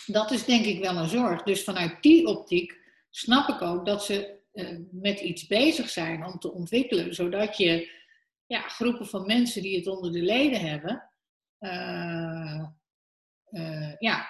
dat 0.05 0.31
is 0.31 0.45
denk 0.45 0.65
ik 0.65 0.79
wel 0.79 0.97
een 0.97 1.09
zorg. 1.09 1.43
Dus 1.43 1.63
vanuit 1.63 2.01
die 2.01 2.27
optiek 2.27 2.79
snap 3.09 3.49
ik 3.49 3.61
ook 3.61 3.85
dat 3.85 4.03
ze 4.03 4.41
eh, 4.51 4.77
met 4.91 5.19
iets 5.19 5.47
bezig 5.47 5.89
zijn 5.89 6.25
om 6.25 6.39
te 6.39 6.51
ontwikkelen, 6.51 7.15
zodat 7.15 7.57
je 7.57 8.01
ja, 8.45 8.61
groepen 8.61 9.07
van 9.07 9.25
mensen 9.25 9.61
die 9.61 9.77
het 9.77 9.87
onder 9.87 10.11
de 10.11 10.21
leden 10.21 10.59
hebben, 10.59 11.09
eh, 11.57 12.63
eh, 13.53 13.93
ja, 13.99 14.27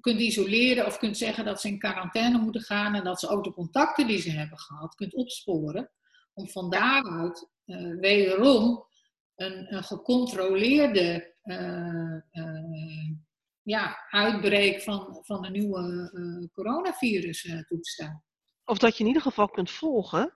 kunt 0.00 0.20
isoleren 0.20 0.86
of 0.86 0.98
kunt 0.98 1.16
zeggen 1.16 1.44
dat 1.44 1.60
ze 1.60 1.68
in 1.68 1.78
quarantaine 1.78 2.38
moeten 2.38 2.60
gaan 2.60 2.94
en 2.94 3.04
dat 3.04 3.20
ze 3.20 3.28
ook 3.28 3.44
de 3.44 3.52
contacten 3.52 4.06
die 4.06 4.18
ze 4.18 4.30
hebben 4.30 4.58
gehad 4.58 4.94
kunt 4.94 5.14
opsporen. 5.14 5.90
Om 6.32 6.48
van 6.48 6.70
daaruit 6.70 7.48
eh, 7.64 7.94
wederom 7.98 8.84
een, 9.40 9.74
een 9.74 9.84
gecontroleerde 9.84 11.34
eh, 11.42 12.14
eh, 12.30 13.10
ja, 13.62 14.06
uitbreek 14.10 14.82
van, 14.82 15.18
van 15.22 15.44
een 15.44 15.52
nieuwe 15.52 16.10
eh, 16.14 16.52
coronavirus 16.52 17.44
eh, 17.44 17.58
toe 17.58 17.80
te 17.80 17.90
staan. 17.90 18.22
Of 18.64 18.78
dat 18.78 18.96
je 18.96 19.00
in 19.00 19.06
ieder 19.06 19.22
geval 19.22 19.48
kunt 19.48 19.70
volgen 19.70 20.34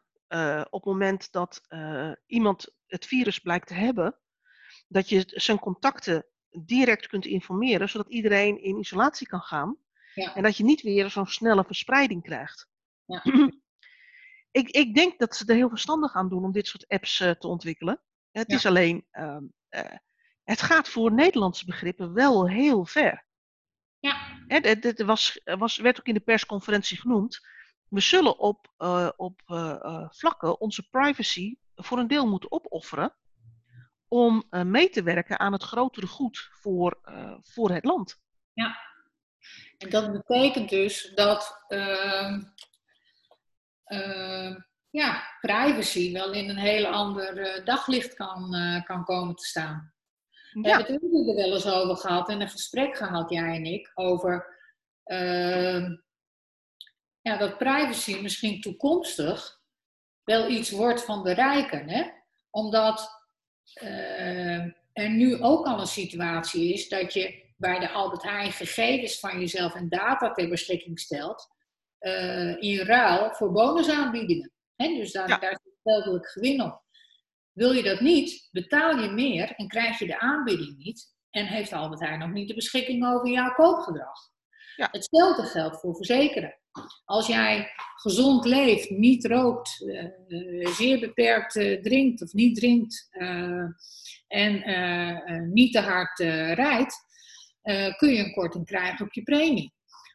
op 0.71 0.85
het 0.85 0.85
moment 0.85 1.33
dat 1.33 1.61
iemand 2.27 2.75
het 2.87 3.07
virus 3.07 3.39
blijkt 3.39 3.67
te 3.67 3.75
hebben, 3.75 4.19
dat 4.89 5.09
je 5.09 5.23
zijn 5.27 5.59
contacten 5.59 6.27
direct 6.51 7.07
kunt 7.07 7.27
informeren, 7.27 7.89
zodat 7.89 8.09
iedereen 8.09 8.63
in 8.63 8.79
isolatie 8.79 9.27
kan 9.27 9.41
gaan. 9.41 9.77
Ja. 10.15 10.35
En 10.35 10.43
dat 10.43 10.57
je 10.57 10.65
niet 10.65 10.83
weer 10.83 11.11
zo'n 11.11 11.27
snelle 11.27 11.65
verspreiding 11.65 12.23
krijgt. 12.23 12.69
Ja. 13.05 13.23
ik, 14.61 14.69
ik 14.69 14.95
denk 14.95 15.19
dat 15.19 15.37
ze 15.37 15.45
er 15.47 15.55
heel 15.55 15.69
verstandig 15.69 16.15
aan 16.15 16.29
doen 16.29 16.45
om 16.45 16.53
dit 16.53 16.67
soort 16.67 16.89
apps 16.89 17.17
te 17.17 17.49
ontwikkelen. 17.49 18.01
Het 18.35 18.51
Ja. 18.51 18.57
is 18.57 18.67
alleen, 18.67 19.07
ehm, 19.11 19.45
eh, 19.69 19.97
het 20.45 20.63
gaat 20.63 20.89
voor 20.89 21.13
Nederlandse 21.13 21.65
begrippen 21.65 22.13
wel 22.13 22.49
heel 22.49 22.85
ver. 22.85 23.25
Ja. 23.99 24.45
Het 24.47 25.03
was, 25.03 25.41
was, 25.45 25.77
werd 25.77 25.99
ook 25.99 26.07
in 26.07 26.15
de 26.15 26.21
persconferentie 26.21 27.01
genoemd. 27.01 27.41
We 27.89 28.01
zullen 28.01 28.39
op, 28.39 28.73
uh, 28.79 29.11
op 29.17 29.43
uh, 29.47 30.09
vlakken 30.11 30.61
onze 30.61 30.89
privacy 30.89 31.57
voor 31.75 31.99
een 31.99 32.07
deel 32.07 32.27
moeten 32.29 32.53
opofferen 32.53 33.17
om 34.09 34.45
mee 34.51 34.91
te 34.91 35.03
werken 35.03 35.39
aan 35.39 35.53
het 35.53 35.63
grotere 35.63 36.07
goed 36.07 36.49
voor, 36.51 37.01
voor 37.43 37.71
het 37.71 37.85
land. 37.85 38.21
Ja, 38.53 38.77
en 39.79 39.91
dat 39.91 40.13
betekent 40.13 40.69
dus 40.69 41.13
dat 41.15 41.65
ehm, 41.69 42.43
ehm, 43.85 44.61
ja, 44.95 45.23
privacy 45.41 46.13
wel 46.13 46.33
in 46.33 46.49
een 46.49 46.57
heel 46.57 46.87
ander 46.87 47.63
daglicht 47.65 48.15
kan, 48.15 48.55
kan 48.85 49.05
komen 49.05 49.35
te 49.35 49.45
staan. 49.45 49.95
We 50.53 50.69
hebben 50.69 50.93
het 50.93 51.29
er 51.29 51.35
wel 51.35 51.53
eens 51.55 51.67
over 51.67 51.97
gehad 51.97 52.29
en 52.29 52.41
een 52.41 52.49
gesprek 52.49 52.97
gehad, 52.97 53.31
jij 53.31 53.55
en 53.57 53.65
ik, 53.65 53.91
over 53.95 54.55
uh, 55.05 55.89
ja, 57.21 57.37
dat 57.37 57.59
privacy 57.59 58.21
misschien 58.21 58.61
toekomstig 58.61 59.61
wel 60.25 60.49
iets 60.49 60.71
wordt 60.71 61.05
van 61.05 61.23
de 61.23 61.33
rijken. 61.33 61.89
Hè? 61.89 62.11
Omdat 62.51 63.11
uh, 63.83 64.65
er 64.93 65.11
nu 65.11 65.43
ook 65.43 65.67
al 65.67 65.81
een 65.81 65.87
situatie 65.87 66.73
is 66.73 66.89
dat 66.89 67.13
je 67.13 67.53
bij 67.57 67.79
de 67.79 67.91
Albert 67.91 68.23
Heijn 68.23 68.53
gegevens 68.53 69.21
van 69.21 69.41
jezelf 69.41 69.75
en 69.75 69.89
data 69.89 70.33
ter 70.33 70.49
beschikking 70.49 71.01
stelt. 71.01 71.53
Uh, 72.01 72.63
in 72.63 72.79
ruil 72.79 73.35
voor 73.35 73.53
bonusaanbiedingen. 73.53 74.54
Dus 74.77 75.13
daar, 75.13 75.29
ja. 75.29 75.39
daar 75.39 75.61
zit 75.63 75.79
geldelijk 75.83 76.29
gewin 76.31 76.63
op. 76.63 76.83
Wil 77.53 77.73
je 77.73 77.83
dat 77.83 78.01
niet, 78.01 78.49
betaal 78.51 78.99
je 78.99 79.11
meer 79.11 79.51
en 79.51 79.69
krijg 79.69 79.99
je 79.99 80.07
de 80.07 80.19
aanbieding 80.19 80.77
niet. 80.77 81.13
En 81.31 81.47
heeft 81.47 81.73
Albert 81.73 82.01
Heijn 82.01 82.19
nog 82.19 82.33
niet 82.33 82.49
de 82.49 82.55
beschikking 82.55 83.07
over 83.07 83.31
jouw 83.31 83.55
koopgedrag. 83.55 84.19
Ja. 84.77 84.89
Hetzelfde 84.91 85.43
geldt 85.43 85.81
voor 85.81 85.97
verzekeren. 85.97 86.59
Als 87.05 87.27
jij 87.27 87.73
gezond 87.95 88.45
leeft, 88.45 88.91
niet 88.91 89.25
rookt, 89.25 89.81
uh, 89.81 90.67
zeer 90.67 91.01
beperkt 91.01 91.55
uh, 91.55 91.83
drinkt 91.83 92.23
of 92.23 92.33
niet 92.33 92.57
drinkt 92.57 93.09
uh, 93.11 93.65
en 94.27 95.51
niet 95.53 95.73
te 95.73 95.81
hard 95.81 96.19
rijdt, 96.55 96.97
kun 97.97 98.13
je 98.13 98.25
een 98.25 98.33
korting 98.33 98.67
krijgen 98.67 99.07
op 99.07 99.13
je 99.13 99.23
premie. 99.23 99.75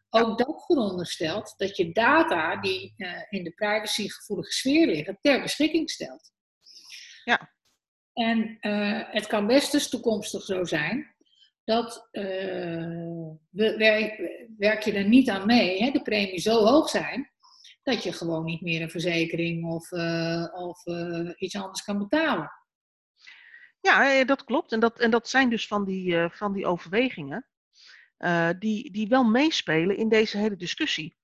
Ook 0.09 0.37
dat 0.37 0.65
veronderstelt 0.65 1.53
dat 1.57 1.77
je 1.77 1.91
data 1.91 2.61
die 2.61 2.93
in 3.29 3.43
de 3.43 3.51
privacygevoelige 3.51 4.51
sfeer 4.51 4.87
liggen 4.87 5.17
ter 5.21 5.41
beschikking 5.41 5.89
stelt. 5.89 6.31
Ja. 7.23 7.53
En 8.13 8.57
uh, 8.61 9.03
het 9.11 9.27
kan 9.27 9.47
best 9.47 9.71
dus 9.71 9.89
toekomstig 9.89 10.43
zo 10.43 10.63
zijn 10.63 11.15
dat 11.63 12.07
uh, 12.11 12.23
we, 13.49 13.77
werk, 13.77 14.45
werk 14.57 14.83
je 14.83 14.93
er 14.93 15.07
niet 15.07 15.29
aan 15.29 15.45
mee, 15.45 15.83
hè, 15.83 15.91
de 15.91 16.01
premie 16.01 16.39
zo 16.39 16.65
hoog 16.65 16.89
zijn, 16.89 17.31
dat 17.83 18.03
je 18.03 18.13
gewoon 18.13 18.43
niet 18.43 18.61
meer 18.61 18.81
een 18.81 18.89
verzekering 18.89 19.65
of, 19.65 19.91
uh, 19.91 20.47
of 20.53 20.85
iets 21.37 21.55
anders 21.55 21.83
kan 21.83 21.97
betalen. 21.97 22.51
Ja, 23.81 24.23
dat 24.23 24.43
klopt. 24.43 24.71
En 24.71 24.79
dat, 24.79 24.99
en 24.99 25.11
dat 25.11 25.29
zijn 25.29 25.49
dus 25.49 25.67
van 25.67 25.85
die, 25.85 26.29
van 26.29 26.53
die 26.53 26.65
overwegingen 26.65 27.47
die, 28.59 28.91
die 28.91 29.07
wel 29.07 29.23
meespelen 29.23 29.97
in 29.97 30.09
deze 30.09 30.37
hele 30.37 30.55
discussie. 30.55 31.17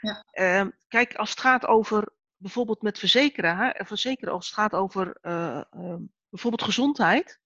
Ja. 0.00 0.24
Ehm, 0.30 0.70
kijk, 0.88 1.14
als 1.14 1.30
het 1.30 1.40
gaat 1.40 1.66
over 1.66 2.12
bijvoorbeeld 2.36 2.82
met 2.82 2.98
verzekeren, 2.98 3.56
hè, 3.56 3.84
verzekeren 3.84 4.34
als 4.34 4.46
het 4.46 4.54
gaat 4.54 4.72
over 4.72 5.18
uh, 5.22 5.62
uh, 5.76 5.94
bijvoorbeeld 6.28 6.62
gezondheid, 6.62 7.40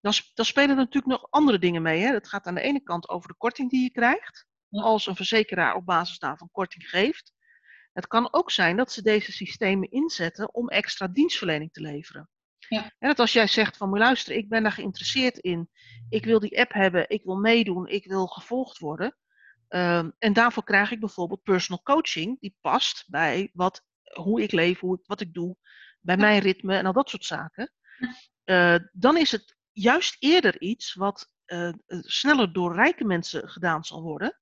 dan, 0.00 0.12
dan, 0.34 0.44
spelen 0.44 0.70
er 0.70 0.76
natuurlijk 0.76 1.06
nog 1.06 1.30
andere 1.30 1.58
dingen 1.58 1.82
mee. 1.82 2.00
Hè. 2.00 2.12
Het 2.12 2.28
gaat 2.28 2.46
aan 2.46 2.54
de 2.54 2.60
ene 2.60 2.82
kant 2.82 3.08
over 3.08 3.28
de 3.28 3.34
korting 3.34 3.70
die 3.70 3.82
je 3.82 3.90
krijgt, 3.90 4.46
als 4.70 5.06
een 5.06 5.16
verzekeraar 5.16 5.74
op 5.74 5.84
basis 5.84 6.18
daarvan 6.18 6.48
korting 6.52 6.88
geeft. 6.88 7.32
Het 7.92 8.06
kan 8.06 8.32
ook 8.32 8.50
zijn 8.50 8.76
dat 8.76 8.92
ze 8.92 9.02
deze 9.02 9.32
systemen 9.32 9.90
inzetten 9.90 10.54
om 10.54 10.68
extra 10.68 11.06
dienstverlening 11.06 11.72
te 11.72 11.80
leveren. 11.80 12.28
Ja. 12.68 12.92
En 12.98 13.08
dat 13.08 13.18
als 13.18 13.32
jij 13.32 13.46
zegt 13.46 13.76
van, 13.76 13.98
luister, 13.98 14.34
ik 14.34 14.48
ben 14.48 14.62
daar 14.62 14.72
geïnteresseerd 14.72 15.38
in, 15.38 15.70
ik 16.08 16.24
wil 16.24 16.40
die 16.40 16.60
app 16.60 16.72
hebben, 16.72 17.08
ik 17.08 17.24
wil 17.24 17.36
meedoen, 17.36 17.86
ik 17.86 18.04
wil 18.04 18.26
gevolgd 18.26 18.78
worden. 18.78 19.16
Um, 19.68 20.12
en 20.18 20.32
daarvoor 20.32 20.64
krijg 20.64 20.90
ik 20.90 21.00
bijvoorbeeld 21.00 21.42
personal 21.42 21.82
coaching, 21.82 22.40
die 22.40 22.56
past 22.60 23.04
bij 23.08 23.50
wat 23.52 23.84
hoe 24.14 24.42
ik 24.42 24.52
leef, 24.52 24.80
hoe 24.80 24.98
ik, 24.98 25.06
wat 25.06 25.20
ik 25.20 25.34
doe, 25.34 25.56
bij 26.00 26.16
mijn 26.16 26.40
ritme 26.40 26.76
en 26.76 26.86
al 26.86 26.92
dat 26.92 27.08
soort 27.08 27.24
zaken. 27.24 27.72
Uh, 28.44 28.78
dan 28.92 29.16
is 29.16 29.30
het 29.30 29.56
juist 29.72 30.16
eerder 30.18 30.60
iets 30.60 30.94
wat 30.94 31.30
uh, 31.46 31.72
sneller 31.88 32.52
door 32.52 32.74
rijke 32.74 33.04
mensen 33.04 33.48
gedaan 33.48 33.84
zal 33.84 34.02
worden, 34.02 34.40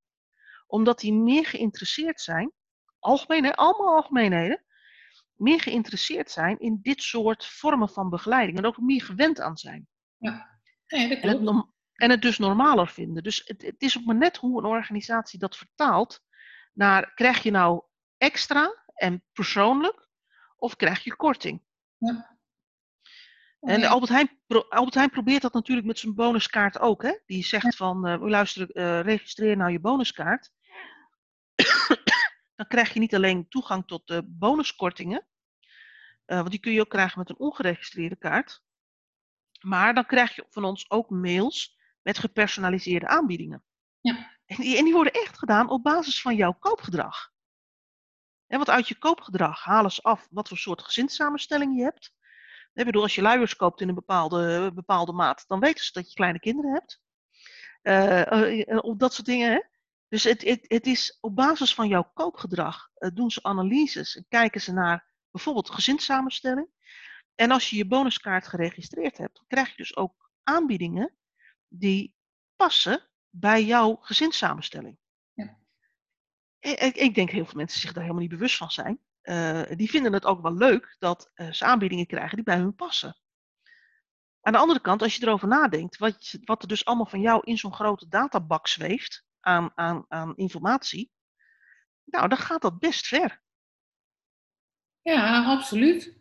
omdat 0.67 1.01
die 1.01 1.13
meer 1.13 1.47
geïnteresseerd 1.47 2.21
zijn, 2.21 2.53
algemeen, 2.99 3.55
allemaal 3.55 3.97
algemeenheden, 3.97 4.65
meer 5.37 5.61
geïnteresseerd 5.61 6.31
zijn 6.31 6.59
in 6.59 6.79
dit 6.83 7.03
soort 7.03 7.47
vormen 7.47 7.89
van 7.89 8.11
begeleiding 8.11 8.59
en 8.59 8.67
ook 8.67 8.79
meer 8.79 9.03
gewend 9.03 9.41
aan 9.41 9.57
zijn. 9.57 9.87
Ja. 10.17 10.59
Nee, 10.87 11.09
dat 11.09 11.19
en, 11.19 11.47
het, 11.47 11.67
en, 11.93 12.11
het, 12.11 12.23
dus 12.23 12.39
normaler 12.39 12.89
vinden. 12.89 13.23
Dus 13.23 13.43
het, 13.45 13.63
het 13.63 13.83
is 13.83 13.99
ook 13.99 14.05
maar 14.05 14.17
net 14.17 14.37
hoe 14.37 14.59
een 14.59 14.65
organisatie 14.65 15.39
dat 15.39 15.57
vertaalt 15.57 16.25
naar 16.73 17.15
krijg 17.15 17.43
je 17.43 17.51
nou 17.51 17.83
extra 18.17 18.85
en 18.95 19.23
persoonlijk, 19.33 20.09
of 20.57 20.77
krijg 20.77 21.05
je 21.05 21.17
korting? 21.17 21.63
Ja. 21.97 22.37
En 23.61 23.85
Albert 23.85 24.11
Heijn, 24.11 24.41
Albert 24.69 24.95
Heijn 24.95 25.11
probeert 25.11 25.43
dat 25.43 25.53
natuurlijk 25.53 25.87
met 25.87 25.99
zijn 25.99 26.15
bonuskaart 26.15 26.79
ook. 26.79 27.03
Hè? 27.03 27.19
Die 27.27 27.45
zegt 27.45 27.77
van, 27.77 28.09
uh, 28.09 28.29
luister, 28.29 28.77
uh, 28.77 29.01
registreer 29.01 29.57
nou 29.57 29.71
je 29.73 29.81
bonuskaart. 29.81 30.51
Dan 32.57 32.67
krijg 32.67 32.93
je 32.93 33.01
niet 33.01 33.15
alleen 33.15 33.49
toegang 33.49 33.87
tot 33.87 34.07
de 34.07 34.23
bonuskortingen. 34.27 35.27
Uh, 36.27 36.37
want 36.37 36.51
die 36.51 36.61
kun 36.61 36.73
je 36.73 36.81
ook 36.81 36.89
krijgen 36.89 37.19
met 37.19 37.29
een 37.29 37.39
ongeregistreerde 37.39 38.17
kaart. 38.17 38.65
Maar 39.61 39.95
dan 39.95 40.07
krijg 40.07 40.37
je 40.37 40.47
van 40.49 40.65
ons 40.65 40.91
ook 40.91 41.11
mails 41.11 41.79
met 42.03 42.19
gepersonaliseerde 42.19 43.07
aanbiedingen. 43.07 43.65
Ja. 44.01 44.35
En, 44.47 44.57
die, 44.57 44.77
en 44.77 44.85
die 44.85 44.93
worden 44.93 45.13
echt 45.13 45.39
gedaan 45.39 45.69
op 45.69 45.83
basis 45.83 46.21
van 46.21 46.37
jouw 46.37 46.53
koopgedrag. 46.53 47.33
En 48.47 48.57
want 48.57 48.71
uit 48.71 48.89
je 48.89 48.99
koopgedrag 48.99 49.65
halen 49.65 49.93
ze 49.93 50.03
af 50.03 50.27
wat 50.31 50.49
voor 50.49 50.59
soort 50.59 50.83
gezinssamenstelling 50.83 51.77
je 51.77 51.83
hebt. 51.83 52.15
Ik 52.75 52.85
bedoel, 52.85 53.03
als 53.03 53.15
je 53.15 53.23
luiers 53.23 53.57
koopt 53.57 53.81
in 53.81 53.89
een 53.89 53.95
bepaalde, 53.95 54.73
bepaalde 54.75 55.13
maat, 55.13 55.45
dan 55.47 55.61
weten 55.61 55.85
ze 55.85 55.93
dat 55.93 56.09
je 56.09 56.15
kleine 56.15 56.39
kinderen 56.39 56.73
hebt. 56.73 57.01
Uh, 57.83 58.79
of 58.85 58.97
dat 58.97 59.15
soort 59.15 59.27
dingen. 59.27 59.53
Hè? 59.53 59.63
Dus 60.17 60.25
het, 60.25 60.45
het, 60.45 60.65
het 60.69 60.87
is 60.87 61.19
op 61.21 61.37
basis 61.37 61.75
van 61.75 61.89
jouw 61.89 62.11
koopgedrag 62.15 62.89
uh, 62.99 63.11
doen 63.15 63.31
ze 63.31 63.43
analyses 63.43 64.17
en 64.17 64.27
kijken 64.29 64.61
ze 64.61 64.73
naar 64.73 65.11
bijvoorbeeld 65.31 65.71
gezinssamenstelling. 65.71 66.69
En 67.35 67.51
als 67.51 67.71
je 67.71 67.77
je 67.77 67.87
bonuskaart 67.87 68.47
geregistreerd 68.47 69.19
hebt, 69.19 69.45
krijg 69.47 69.69
je 69.69 69.77
dus 69.77 69.97
ook 69.97 70.31
aanbiedingen 70.43 71.17
die 71.69 72.15
passen 72.57 73.09
bij 73.31 73.65
jouw 73.65 73.97
gezinssamenstelling. 74.01 74.99
Ik, 76.59 76.97
ik, 76.97 77.15
denk 77.15 77.31
heel 77.31 77.45
veel 77.45 77.57
mensen 77.57 77.81
zich 77.81 77.93
daar 77.93 78.03
helemaal 78.03 78.23
niet 78.23 78.33
bewust 78.33 78.57
van 78.57 78.71
zijn. 78.71 79.01
Uh, 79.23 79.63
die 79.77 79.91
vinden 79.91 80.13
het 80.13 80.25
ook 80.25 80.43
wel 80.43 80.55
leuk 80.55 80.97
dat 80.99 81.31
uh, 81.35 81.53
ze 81.53 81.65
aanbiedingen 81.65 82.07
krijgen 82.07 82.37
die 82.37 82.45
bij 82.45 82.59
hun 82.59 82.75
passen. 82.75 83.17
Aan 84.41 84.53
de 84.53 84.59
andere 84.59 84.81
kant, 84.81 85.03
als 85.03 85.17
je 85.17 85.23
erover 85.27 85.49
nadenkt, 85.49 85.99
wat, 85.99 86.39
wat 86.45 86.63
er 86.63 86.69
dus 86.69 86.85
allemaal 86.85 87.07
van 87.07 87.21
jou 87.21 87.41
in 87.45 87.59
zo'n 87.59 87.75
grote 87.75 88.09
databak 88.09 88.69
zweeft 88.69 89.26
aan, 89.47 89.73
aan, 89.75 90.05
aan 90.09 90.37
informatie, 90.37 91.11
nou, 92.05 92.29
dan 92.29 92.39
gaat 92.39 92.63
dat 92.63 92.79
best 92.79 93.07
ver. 93.07 93.41
Ja, 95.03 95.45
absoluut. 95.45 96.17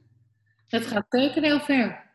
Het 0.67 0.85
gaat 0.85 1.05
zeker 1.09 1.41
heel 1.41 1.59
ver. 1.59 2.13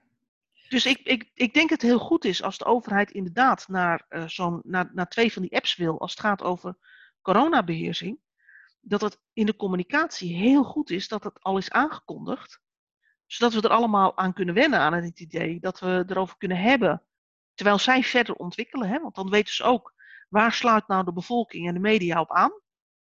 Dus 0.68 0.86
ik, 0.86 0.98
ik, 0.98 1.30
ik 1.34 1.54
denk 1.54 1.68
dat 1.68 1.80
het 1.80 1.90
heel 1.90 1.98
goed 1.98 2.24
is 2.24 2.42
als 2.42 2.58
de 2.58 2.64
overheid 2.64 3.10
inderdaad 3.10 3.68
naar, 3.68 4.06
uh, 4.08 4.28
zo'n, 4.28 4.60
naar, 4.64 4.90
naar 4.94 5.08
twee 5.08 5.32
van 5.32 5.42
die 5.42 5.56
apps 5.56 5.76
wil, 5.76 6.00
als 6.00 6.10
het 6.10 6.20
gaat 6.20 6.42
over 6.42 6.76
coronabeheersing, 7.22 8.20
dat 8.80 9.00
het 9.00 9.20
in 9.32 9.46
de 9.46 9.56
communicatie 9.56 10.36
heel 10.36 10.64
goed 10.64 10.90
is 10.90 11.08
dat 11.08 11.24
het 11.24 11.42
al 11.42 11.58
is 11.58 11.70
aangekondigd, 11.70 12.60
zodat 13.26 13.54
we 13.54 13.68
er 13.68 13.74
allemaal 13.74 14.16
aan 14.16 14.32
kunnen 14.32 14.54
wennen 14.54 14.78
aan 14.78 14.92
het 14.92 15.20
idee, 15.20 15.60
dat 15.60 15.80
we 15.80 16.04
erover 16.06 16.36
kunnen 16.36 16.58
hebben, 16.58 17.02
terwijl 17.54 17.78
zij 17.78 18.02
verder 18.02 18.34
ontwikkelen, 18.34 18.88
hè, 18.88 19.00
want 19.00 19.14
dan 19.14 19.30
weten 19.30 19.54
ze 19.54 19.62
ook 19.62 19.94
waar 20.30 20.52
sluit 20.52 20.88
nou 20.88 21.04
de 21.04 21.12
bevolking 21.12 21.68
en 21.68 21.75
de 21.75 21.80
media 21.80 22.20
op 22.20 22.32
aan. 22.32 22.52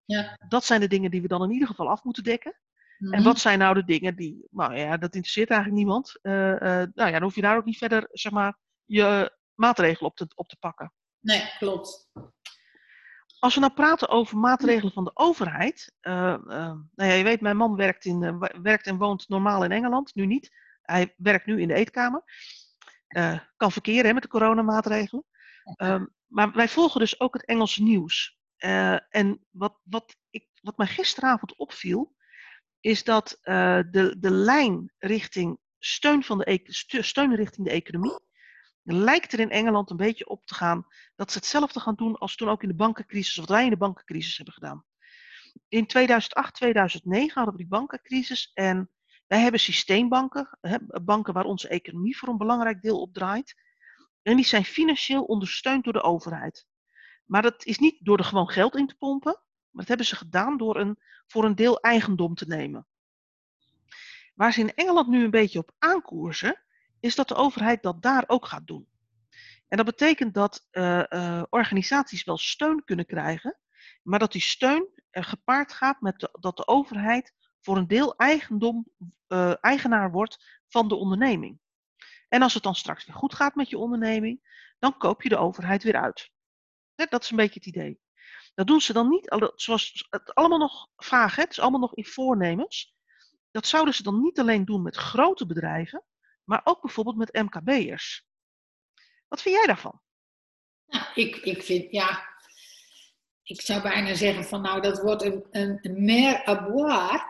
Ja. 0.06 0.38
Dat 0.48 0.66
zijn 0.66 0.80
de 0.80 0.88
dingen 0.88 1.12
die 1.12 1.22
we 1.22 1.28
dan 1.28 1.44
in 1.44 1.52
ieder 1.52 1.68
geval 1.68 1.90
af 1.90 2.04
moeten 2.04 2.24
dekken. 2.24 2.60
En 3.00 3.10
Mhm. 3.10 3.24
wat 3.24 3.40
zijn 3.40 3.60
nou 3.60 3.74
de 3.74 3.84
dingen 3.84 4.16
die, 4.16 4.48
nou 4.52 4.76
ja, 4.76 4.98
dat 4.98 5.14
interesseert 5.14 5.50
eigenlijk 5.50 5.80
niemand. 5.80 6.20
Uh, 6.22 6.34
uh, 6.34 6.60
nou 6.60 6.92
ja, 6.94 7.12
dan 7.12 7.22
hoef 7.22 7.36
je 7.36 7.42
daar 7.42 7.58
ook 7.58 7.66
niet 7.66 7.78
verder, 7.78 8.08
zeg 8.12 8.32
maar, 8.32 8.58
je 8.86 9.38
maatregelen 9.54 10.10
op 10.10 10.16
te, 10.16 10.28
op 10.36 10.48
te 10.48 10.58
pakken. 10.60 10.94
Nee, 11.20 11.54
klopt. 11.58 12.10
Als 13.40 13.54
we 13.54 13.60
nou 13.60 13.74
praten 13.74 14.10
over 14.10 14.38
maatregelen 14.38 14.94
van 14.94 15.04
de 15.04 15.12
overheid. 15.14 15.94
Uh, 16.02 16.14
nou 16.46 16.88
ja, 16.96 17.12
je 17.14 17.24
weet, 17.24 17.42
mijn 17.42 17.58
man 17.58 17.76
werkt, 17.76 18.06
in, 18.06 18.40
werkt 18.62 18.88
en 18.88 18.98
woont 18.98 19.28
normaal 19.28 19.64
in 19.64 19.72
Engeland, 19.72 20.16
nu 20.16 20.26
niet. 20.26 20.52
Hij 20.82 21.14
werkt 21.18 21.46
nu 21.46 21.62
in 21.62 21.68
de 21.68 21.74
eetkamer. 21.74 22.24
kan 23.56 23.72
verkeren 23.72 24.06
hè, 24.06 24.14
met 24.14 24.24
de 24.24 24.30
coronamaatregelen. 24.30 25.26
Um, 25.78 26.14
maar 26.30 26.52
wij 26.52 26.70
volgen 26.70 27.00
dus 27.00 27.20
ook 27.20 27.34
het 27.34 27.46
Engelse 27.46 27.84
nieuws. 27.84 28.38
Uh, 28.58 29.16
en 29.16 29.46
wat, 29.50 29.80
wat, 29.84 30.16
ik, 30.30 30.48
wat 30.62 30.78
mij 30.78 30.88
gisteravond 30.88 31.56
opviel, 31.56 32.16
is 32.80 33.04
dat 33.04 33.40
uh, 33.44 33.80
de, 33.92 34.16
de 34.20 34.32
lijn 34.32 34.94
richting 34.98 35.60
steun, 35.80 36.24
van 36.24 36.38
de, 36.38 36.62
steun 37.02 37.36
richting 37.36 37.68
de 37.68 37.74
economie, 37.74 38.20
lijkt 38.84 39.34
er 39.34 39.40
in 39.40 39.52
Engeland 39.52 39.90
een 39.90 39.98
beetje 39.98 40.28
op 40.28 40.46
te 40.46 40.54
gaan 40.54 40.86
dat 41.16 41.32
ze 41.32 41.38
hetzelfde 41.38 41.80
gaan 41.80 41.96
doen 41.96 42.18
als 42.18 42.36
toen 42.36 42.50
ook 42.50 42.64
in 42.64 42.70
de 42.70 42.76
bankencrisis, 42.76 43.36
wat 43.36 43.50
wij 43.50 43.64
in 43.64 43.70
de 43.70 43.78
bankencrisis 43.78 44.36
hebben 44.36 44.54
gedaan. 44.54 44.86
In 45.68 45.86
2008, 45.86 46.54
2009 46.54 47.34
hadden 47.34 47.54
we 47.54 47.60
die 47.60 47.70
bankencrisis 47.70 48.52
en 48.54 48.92
wij 49.28 49.40
hebben 49.40 49.60
systeembanken, 49.60 50.60
banken 51.04 51.34
waar 51.34 51.46
onze 51.46 51.68
economie 51.68 52.18
voor 52.18 52.30
een 52.30 52.38
belangrijk 52.38 52.82
deel 52.82 53.02
op 53.02 53.14
draait. 53.14 53.56
En 54.22 54.36
die 54.36 54.46
zijn 54.46 54.66
financieel 54.66 55.24
ondersteund 55.24 55.84
door 55.84 55.94
de 55.94 56.02
overheid. 56.02 56.68
Maar 57.26 57.42
dat 57.42 57.66
is 57.66 57.80
niet 57.80 58.06
door 58.06 58.18
er 58.18 58.24
gewoon 58.24 58.50
geld 58.50 58.76
in 58.76 58.88
te 58.88 58.96
pompen, 58.96 59.42
maar 59.70 59.80
dat 59.80 59.88
hebben 59.88 60.06
ze 60.06 60.16
gedaan 60.16 60.58
door 60.58 60.80
een, 60.80 61.00
voor 61.28 61.46
een 61.46 61.56
deel 61.56 61.80
eigendom 61.80 62.36
te 62.36 62.48
nemen. 62.48 62.88
Waar 64.36 64.54
ze 64.54 64.60
in 64.60 64.74
Engeland 64.74 65.08
nu 65.08 65.24
een 65.24 65.32
beetje 65.32 65.60
op 65.60 65.72
aankoersen, 65.80 66.64
is 67.00 67.16
dat 67.16 67.28
de 67.28 67.36
overheid 67.36 67.84
dat 67.84 68.02
daar 68.02 68.24
ook 68.28 68.46
gaat 68.46 68.68
doen. 68.68 68.88
En 69.68 69.78
dat 69.78 69.86
betekent 69.86 70.34
dat 70.34 70.68
uh, 70.72 71.04
uh, 71.10 71.44
organisaties 71.50 72.24
wel 72.24 72.38
steun 72.38 72.84
kunnen 72.84 73.06
krijgen, 73.06 73.58
maar 74.04 74.20
dat 74.20 74.32
die 74.32 74.42
steun 74.42 74.88
er 75.10 75.24
gepaard 75.24 75.74
gaat 75.74 76.02
met 76.02 76.30
dat 76.40 76.58
de 76.58 76.68
overheid 76.68 77.34
voor 77.62 77.78
een 77.78 77.88
deel 77.88 78.16
eigendom, 78.16 78.88
eigenaar 79.62 80.12
wordt 80.12 80.62
van 80.68 80.88
de 80.88 80.96
onderneming. 80.96 81.60
En 82.30 82.42
als 82.42 82.54
het 82.54 82.64
dan 82.64 82.76
straks 82.76 83.06
weer 83.06 83.16
goed 83.16 83.34
gaat 83.34 83.56
met 83.56 83.70
je 83.70 83.78
onderneming, 83.78 84.64
dan 84.80 84.98
koop 84.98 85.22
je 85.22 85.30
de 85.30 85.38
overheid 85.38 85.84
weer 85.84 86.02
uit. 86.02 86.32
Dat 86.96 87.24
is 87.24 87.30
een 87.30 87.38
beetje 87.38 87.60
het 87.60 87.68
idee. 87.68 88.00
Dat 88.54 88.68
doen 88.68 88.82
ze 88.82 88.94
dan 88.94 89.10
niet, 89.10 89.52
zoals 89.56 90.08
het 90.10 90.34
allemaal 90.36 90.58
nog 90.58 90.88
vaag, 90.96 91.36
hè? 91.36 91.42
het 91.42 91.52
is 91.52 91.60
allemaal 91.60 91.80
nog 91.80 91.96
in 91.96 92.06
voornemens. 92.06 92.94
Dat 93.52 93.68
zouden 93.68 93.94
ze 93.94 94.04
dan 94.04 94.22
niet 94.22 94.40
alleen 94.40 94.66
doen 94.66 94.82
met 94.82 94.96
grote 94.96 95.46
bedrijven, 95.46 96.04
maar 96.44 96.62
ook 96.64 96.82
bijvoorbeeld 96.82 97.18
met 97.18 97.34
MKB'ers. 97.34 98.28
Wat 99.28 99.42
vind 99.42 99.56
jij 99.56 99.66
daarvan? 99.66 100.02
Nou, 100.86 101.06
ik, 101.16 101.36
ik 101.36 101.64
vind, 101.64 101.92
ja, 101.92 102.28
ik 103.44 103.62
zou 103.62 103.82
bijna 103.82 104.14
zeggen 104.14 104.44
van 104.44 104.62
nou, 104.62 104.82
dat 104.82 105.02
wordt 105.02 105.24
een, 105.24 105.48
een, 105.52 105.80
een 105.82 106.06
mer 106.06 106.48
à 106.48 106.64
boire. 106.64 107.24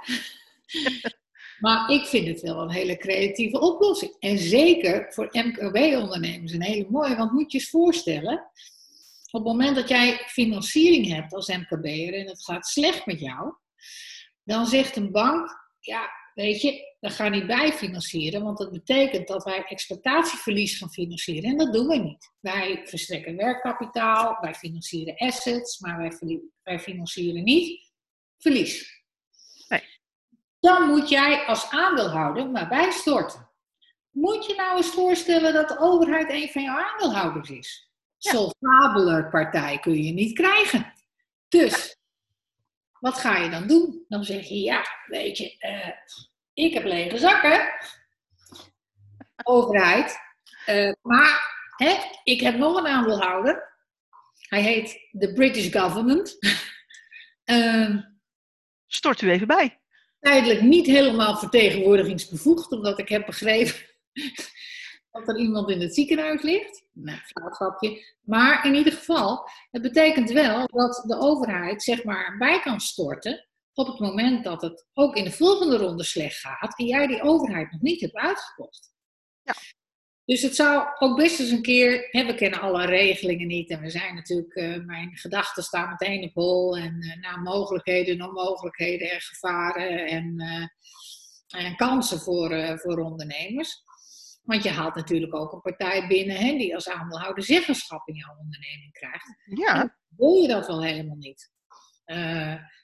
maar 1.60 1.90
ik 1.90 2.06
vind 2.06 2.28
het 2.28 2.42
wel 2.42 2.62
een 2.62 2.72
hele 2.72 2.98
creatieve 2.98 3.60
oplossing. 3.60 4.16
En 4.20 4.38
zeker 4.38 5.14
voor 5.14 5.30
MKB-ondernemers 5.32 6.52
een 6.52 6.64
hele 6.64 6.88
mooie. 6.90 7.16
Want 7.16 7.32
moet 7.32 7.52
je 7.52 7.60
eens 7.60 7.70
voorstellen, 7.70 8.52
op 9.32 9.44
het 9.44 9.44
moment 9.44 9.76
dat 9.76 9.90
jij 9.90 10.18
financiering 10.26 11.08
hebt 11.14 11.34
als 11.34 11.48
MKB'er 11.48 12.14
en 12.14 12.28
het 12.28 12.44
gaat 12.44 12.68
slecht 12.68 13.06
met 13.06 13.20
jou, 13.20 13.54
dan 14.44 14.66
zegt 14.66 14.96
een 14.96 15.12
bank, 15.12 15.68
ja, 15.80 16.10
weet 16.34 16.62
je, 16.62 16.96
we 17.00 17.10
gaan 17.10 17.32
niet 17.32 17.48
bijfinancieren, 17.48 18.44
want 18.44 18.58
dat 18.58 18.72
betekent 18.72 19.28
dat 19.28 19.44
wij 19.44 19.64
exploitatieverlies 19.64 20.78
gaan 20.78 20.92
financieren 20.92 21.50
en 21.50 21.58
dat 21.58 21.74
doen 21.74 21.88
we 21.88 21.98
niet. 21.98 22.32
Wij 22.40 22.82
verstrekken 22.86 23.36
werkkapitaal, 23.36 24.38
wij 24.42 24.54
financieren 24.54 25.16
assets, 25.18 25.80
maar 25.80 26.18
wij 26.64 26.80
financieren 26.80 27.44
niet 27.44 27.92
verlies. 28.38 28.99
Dan 30.60 30.88
moet 30.88 31.10
jij 31.10 31.46
als 31.46 31.70
aandeelhouder 31.70 32.50
maar 32.50 32.68
bijstorten. 32.68 33.50
Moet 34.10 34.46
je 34.46 34.56
nou 34.56 34.78
eens 34.78 34.92
voorstellen 34.92 35.54
dat 35.54 35.68
de 35.68 35.80
overheid 35.80 36.30
een 36.30 36.50
van 36.50 36.64
jouw 36.64 36.78
aandeelhouders 36.78 37.50
is? 37.50 37.92
Ja. 38.18 39.28
Partij 39.30 39.80
kun 39.80 40.04
je 40.04 40.14
niet 40.14 40.34
krijgen. 40.34 40.94
Dus, 41.48 41.98
wat 43.00 43.18
ga 43.18 43.38
je 43.38 43.50
dan 43.50 43.68
doen? 43.68 44.06
Dan 44.08 44.24
zeg 44.24 44.48
je, 44.48 44.60
ja, 44.60 44.86
weet 45.06 45.38
je, 45.38 45.56
uh, 45.60 45.90
ik 46.54 46.74
heb 46.74 46.84
lege 46.84 47.18
zakken. 47.18 47.70
Overheid. 49.44 50.18
Uh, 50.68 50.94
maar 51.02 51.56
hè, 51.76 51.98
ik 52.24 52.42
heb 52.42 52.58
nog 52.58 52.78
een 52.78 52.88
aandeelhouder. 52.88 53.78
Hij 54.40 54.62
heet 54.62 55.08
de 55.12 55.34
British 55.34 55.72
Government. 55.72 56.38
uh, 57.46 57.98
Stort 58.88 59.22
u 59.22 59.32
even 59.32 59.48
bij. 59.48 59.79
Tijdelijk 60.20 60.62
niet 60.62 60.86
helemaal 60.86 61.38
vertegenwoordigingsbevoegd, 61.38 62.72
omdat 62.72 63.00
ik 63.00 63.10
heb 63.10 63.26
begrepen 63.26 63.74
dat 65.12 65.28
er 65.28 65.38
iemand 65.38 65.70
in 65.70 65.82
het 65.82 65.94
ziekenhuis 65.94 66.42
ligt. 66.42 66.84
Nou, 66.94 67.20
flauwgrapje. 67.20 68.16
Maar 68.22 68.66
in 68.66 68.76
ieder 68.76 68.94
geval, 68.94 69.50
het 69.72 69.82
betekent 69.82 70.32
wel 70.32 70.66
dat 70.66 71.04
de 71.08 71.18
overheid 71.20 71.84
zeg 71.84 72.04
maar 72.04 72.38
bij 72.38 72.60
kan 72.60 72.80
storten 72.80 73.48
op 73.74 73.88
het 73.88 74.00
moment 74.00 74.44
dat 74.44 74.62
het 74.62 74.86
ook 74.94 75.16
in 75.16 75.24
de 75.24 75.32
volgende 75.32 75.78
ronde 75.78 76.04
slecht 76.04 76.40
gaat 76.40 76.78
en 76.80 76.86
jij 76.86 77.08
die 77.08 77.22
overheid 77.22 77.72
nog 77.72 77.82
niet 77.82 78.02
hebt 78.02 78.16
uitgekocht. 78.16 78.92
Ja. 79.44 79.54
Dus 80.30 80.42
het 80.42 80.56
zou 80.56 80.88
ook 81.00 81.18
best 81.18 81.40
eens 81.40 81.50
een 81.50 81.62
keer, 81.62 82.08
hè, 82.12 82.26
we 82.26 82.36
kennen 82.36 82.62
alle 82.62 82.86
regelingen 82.86 83.48
niet 83.48 83.70
en 83.70 83.82
we 83.82 83.90
zijn 83.90 84.16
natuurlijk, 84.16 84.56
uh, 84.56 84.86
mijn 84.86 85.18
gedachten 85.18 85.64
staan 85.64 85.90
meteen 85.90 86.24
op 86.24 86.34
hol 86.34 86.78
en 86.78 87.04
uh, 87.04 87.16
naar 87.16 87.42
mogelijkheden, 87.42 88.28
onmogelijkheden 88.28 89.12
en 89.12 89.22
gevaren 89.22 90.08
en, 90.08 90.34
uh, 90.38 91.64
en 91.66 91.76
kansen 91.76 92.20
voor, 92.20 92.80
voor 92.80 93.00
ondernemers. 93.00 93.84
Want 94.44 94.64
je 94.64 94.70
haalt 94.70 94.96
natuurlijk 94.96 95.36
ook 95.36 95.54
een 95.54 95.62
partij 95.62 96.08
binnen 96.08 96.36
hè, 96.36 96.58
die 96.58 96.76
als 96.76 96.90
aandeelhouder 96.90 97.44
zeggenschap 97.44 98.08
in 98.08 98.16
jouw 98.16 98.38
onderneming 98.40 98.92
krijgt. 98.92 99.36
Ja. 99.56 99.82
En 99.82 99.98
wil 100.18 100.34
je 100.34 100.48
dat 100.48 100.68
wel 100.68 100.84
helemaal 100.84 101.18
niet. 101.18 101.52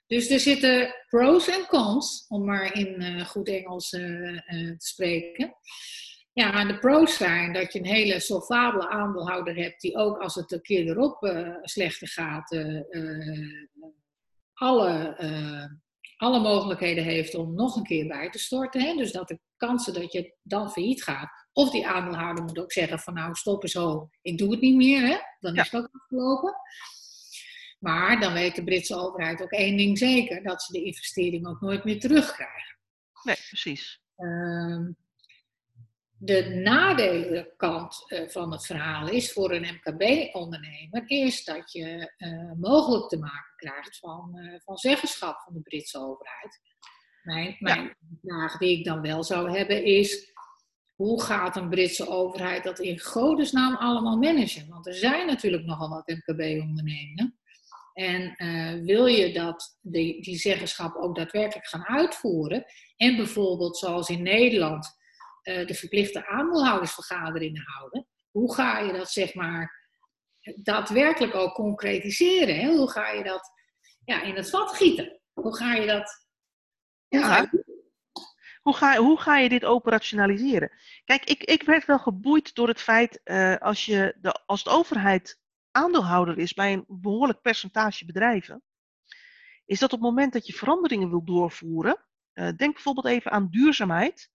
Dus 0.08 0.30
er 0.30 0.40
zitten 0.40 0.96
pros 1.10 1.48
en 1.48 1.66
cons, 1.68 2.26
om 2.28 2.46
maar 2.46 2.74
in 2.74 3.26
goed 3.26 3.48
Engels 3.50 3.90
te 3.90 4.76
spreken. 4.78 5.56
Ja, 6.36 6.54
en 6.60 6.68
de 6.68 6.80
pros 6.80 7.18
zijn 7.18 7.54
dat 7.54 7.74
je 7.74 7.80
een 7.80 7.86
hele 7.86 8.20
solvabele 8.20 8.90
aandeelhouder 8.90 9.56
hebt, 9.56 9.82
die 9.82 9.96
ook 9.96 10.18
als 10.18 10.36
het 10.36 10.52
een 10.52 10.62
keer 10.62 10.88
erop 10.88 11.18
slechter 11.62 12.08
gaat, 12.08 12.58
alle, 14.54 15.16
alle 16.18 16.40
mogelijkheden 16.40 17.04
heeft 17.04 17.36
om 17.36 17.54
nog 17.54 17.76
een 17.76 17.84
keer 17.84 18.08
bij 18.08 18.30
te 18.30 18.40
storten. 18.40 18.82
Hè? 18.82 18.96
Dus 18.96 19.12
dat 19.12 19.28
de 19.28 19.40
kansen 19.58 19.94
dat 19.94 20.12
je 20.12 20.36
dan 20.42 20.72
failliet 20.72 21.04
gaat, 21.04 21.48
of 21.54 21.72
die 21.72 21.88
aandeelhouder 21.88 22.44
moet 22.44 22.60
ook 22.60 22.72
zeggen 22.72 23.00
van 23.00 23.14
nou 23.14 23.36
stop 23.36 23.64
eens 23.64 23.72
zo, 23.72 24.10
ik 24.22 24.38
doe 24.38 24.52
het 24.52 24.62
niet 24.62 24.76
meer, 24.76 25.02
hè? 25.08 25.18
dan 25.40 25.56
is 25.56 25.72
het 25.72 25.82
ook 25.82 25.90
afgelopen. 25.92 26.56
Maar 27.80 28.20
dan 28.20 28.34
weet 28.34 28.56
de 28.56 28.64
Britse 28.64 28.96
overheid 28.96 29.42
ook 29.42 29.52
één 29.52 29.78
ding 29.78 29.98
zeker: 29.98 30.44
dat 30.44 30.62
ze 30.62 30.72
de 30.72 30.84
investering 30.84 31.48
ook 31.48 31.62
nooit 31.62 31.84
meer 31.84 32.00
terugkrijgen. 32.00 32.78
Nee, 33.24 33.36
precies. 33.36 34.02
Uh, 34.18 34.88
de 36.26 36.50
nadeelenkant 36.50 38.06
uh, 38.08 38.30
van 38.30 38.52
het 38.52 38.66
verhaal 38.66 39.10
is 39.10 39.34
voor 39.34 39.52
een 39.52 39.80
MKB-ondernemer 39.82 41.04
is 41.06 41.44
dat 41.44 41.72
je 41.72 42.14
uh, 42.18 42.52
mogelijk 42.60 43.08
te 43.10 43.18
maken 43.18 43.54
krijgt 43.56 43.98
van, 43.98 44.32
uh, 44.34 44.60
van 44.64 44.78
zeggenschap 44.78 45.40
van 45.40 45.54
de 45.54 45.62
Britse 45.62 46.00
overheid. 46.00 46.60
Mijn, 47.22 47.56
mijn 47.60 47.98
vraag 48.22 48.58
die 48.58 48.78
ik 48.78 48.86
dan 48.86 49.02
wel 49.02 49.24
zou 49.24 49.58
hebben 49.58 49.84
is, 49.84 50.34
hoe 50.96 51.22
gaat 51.22 51.56
een 51.56 51.70
Britse 51.70 52.08
overheid 52.08 52.64
dat 52.64 52.80
in 52.80 53.00
godesnaam 53.00 53.76
allemaal 53.76 54.18
managen? 54.18 54.68
Want 54.70 54.88
er 54.88 54.94
zijn 54.94 55.28
natuurlijk 55.28 55.66
nogal 55.66 55.90
wat 55.90 56.08
MKB-ondernemingen 56.08 57.40
en 57.94 58.34
uh, 58.38 58.86
wil 58.86 59.06
je 59.06 59.34
dat 59.34 59.78
die, 59.82 60.22
die 60.22 60.38
zeggenschap 60.38 60.96
ook 60.96 61.16
daadwerkelijk 61.16 61.68
gaan 61.68 61.86
uitvoeren? 61.86 62.66
En 62.98 63.16
bijvoorbeeld 63.16 63.78
zoals 63.78 64.10
in 64.10 64.24
Nederland 64.24 65.04
de 65.46 65.74
verplichte 65.74 66.28
aandeelhoudersvergaderingen 66.28 67.64
houden. 67.66 68.08
Hoe 68.32 68.54
ga 68.54 68.80
je 68.80 68.94
dat 68.94 69.12
zeg 69.12 69.34
maar 69.34 69.90
daadwerkelijk 70.56 71.36
ook 71.36 71.54
concretiseren? 71.54 72.60
Hè? 72.60 72.68
Hoe 72.68 72.92
ga 72.92 73.12
je 73.12 73.24
dat 73.24 73.52
ja, 74.06 74.22
in 74.22 74.36
het 74.36 74.50
vat 74.50 74.76
gieten? 74.76 75.22
Hoe 75.34 75.56
ga 75.56 75.74
je 75.74 75.88
dat... 75.88 76.28
Ja. 77.08 77.50
Hoe 78.62 78.76
ga, 78.76 78.98
hoe 78.98 79.20
ga 79.20 79.38
je 79.38 79.50
dit 79.50 79.66
operationaliseren? 79.66 80.72
Kijk, 81.04 81.24
ik, 81.24 81.44
ik 81.44 81.64
werd 81.64 81.86
wel 81.86 82.00
geboeid 82.00 82.56
door 82.56 82.68
het 82.68 82.82
feit, 82.82 83.22
uh, 83.24 83.56
als, 83.58 83.86
je 83.86 84.16
de, 84.22 84.46
als 84.46 84.64
de 84.64 84.70
overheid 84.70 85.40
aandeelhouder 85.72 86.38
is 86.38 86.54
bij 86.54 86.74
een 86.74 86.86
behoorlijk 86.88 87.42
percentage 87.42 88.06
bedrijven, 88.06 88.64
is 89.66 89.80
dat 89.80 89.94
op 89.94 90.00
het 90.00 90.10
moment 90.10 90.34
dat 90.34 90.48
je 90.48 90.54
veranderingen 90.54 91.10
wil 91.10 91.24
doorvoeren, 91.24 92.06
uh, 92.34 92.50
denk 92.56 92.74
bijvoorbeeld 92.74 93.06
even 93.06 93.32
aan 93.32 93.50
duurzaamheid. 93.50 94.30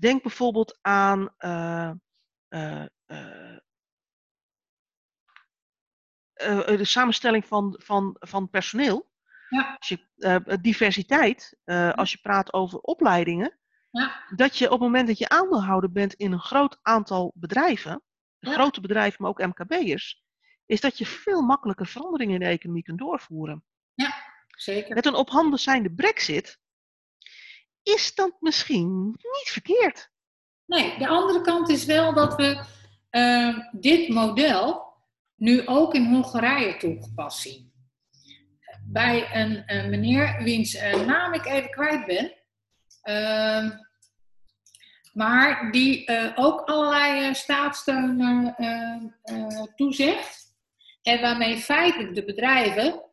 Denk 0.00 0.22
bijvoorbeeld 0.22 0.78
aan 0.80 1.34
uh, 1.38 1.90
uh, 2.48 2.84
de 6.66 6.84
samenstelling 6.84 7.46
van, 7.46 7.76
van, 7.82 8.16
van 8.18 8.50
personeel. 8.50 9.08
Ja. 9.48 9.76
Als 9.78 9.88
je, 9.88 10.58
diversiteit, 10.60 11.56
als 11.94 12.12
je 12.12 12.18
praat 12.22 12.52
over 12.52 12.78
opleidingen. 12.78 13.58
Ja. 13.90 14.24
Dat 14.36 14.56
je 14.56 14.64
op 14.64 14.70
het 14.70 14.80
moment 14.80 15.06
dat 15.06 15.18
je 15.18 15.28
aandeelhouder 15.28 15.92
bent 15.92 16.14
in 16.14 16.32
een 16.32 16.40
groot 16.40 16.78
aantal 16.82 17.32
bedrijven, 17.34 18.02
ja. 18.38 18.52
grote 18.52 18.80
bedrijven, 18.80 19.22
maar 19.22 19.30
ook 19.30 19.46
MKB'ers, 19.46 20.24
is 20.66 20.80
dat 20.80 20.98
je 20.98 21.06
veel 21.06 21.42
makkelijker 21.42 21.86
veranderingen 21.86 22.34
in 22.34 22.40
de 22.40 22.46
economie 22.46 22.82
kunt 22.82 22.98
doorvoeren. 22.98 23.64
Ja, 23.94 24.14
zeker. 24.48 24.94
Met 24.94 25.06
een 25.06 25.14
op 25.14 25.28
handen 25.30 25.58
zijnde 25.58 25.92
brexit 25.92 26.59
is 27.82 28.14
dat 28.14 28.36
misschien 28.40 29.06
niet 29.08 29.50
verkeerd. 29.50 30.10
Nee, 30.66 30.98
de 30.98 31.08
andere 31.08 31.40
kant 31.40 31.68
is 31.68 31.84
wel 31.84 32.14
dat 32.14 32.34
we 32.36 32.64
uh, 33.10 33.58
dit 33.72 34.08
model 34.08 34.94
nu 35.36 35.66
ook 35.66 35.94
in 35.94 36.04
Hongarije 36.04 36.76
toegepast 36.76 37.38
zien. 37.38 37.72
Bij 38.84 39.34
een, 39.34 39.64
meneer 39.90 40.42
wiens 40.42 40.74
uh, 40.74 41.06
naam 41.06 41.32
ik 41.32 41.46
even 41.46 41.70
kwijt 41.70 42.06
ben, 42.06 42.32
uh, 43.04 43.70
maar 45.12 45.72
die 45.72 46.10
uh, 46.10 46.32
ook 46.34 46.60
allerlei 46.60 47.34
staatssteun 47.34 48.54
toezegt. 49.76 50.48
En 51.02 51.20
waarmee 51.20 51.56
feitelijk 51.56 52.14
de 52.14 52.24
bedrijven 52.24 53.04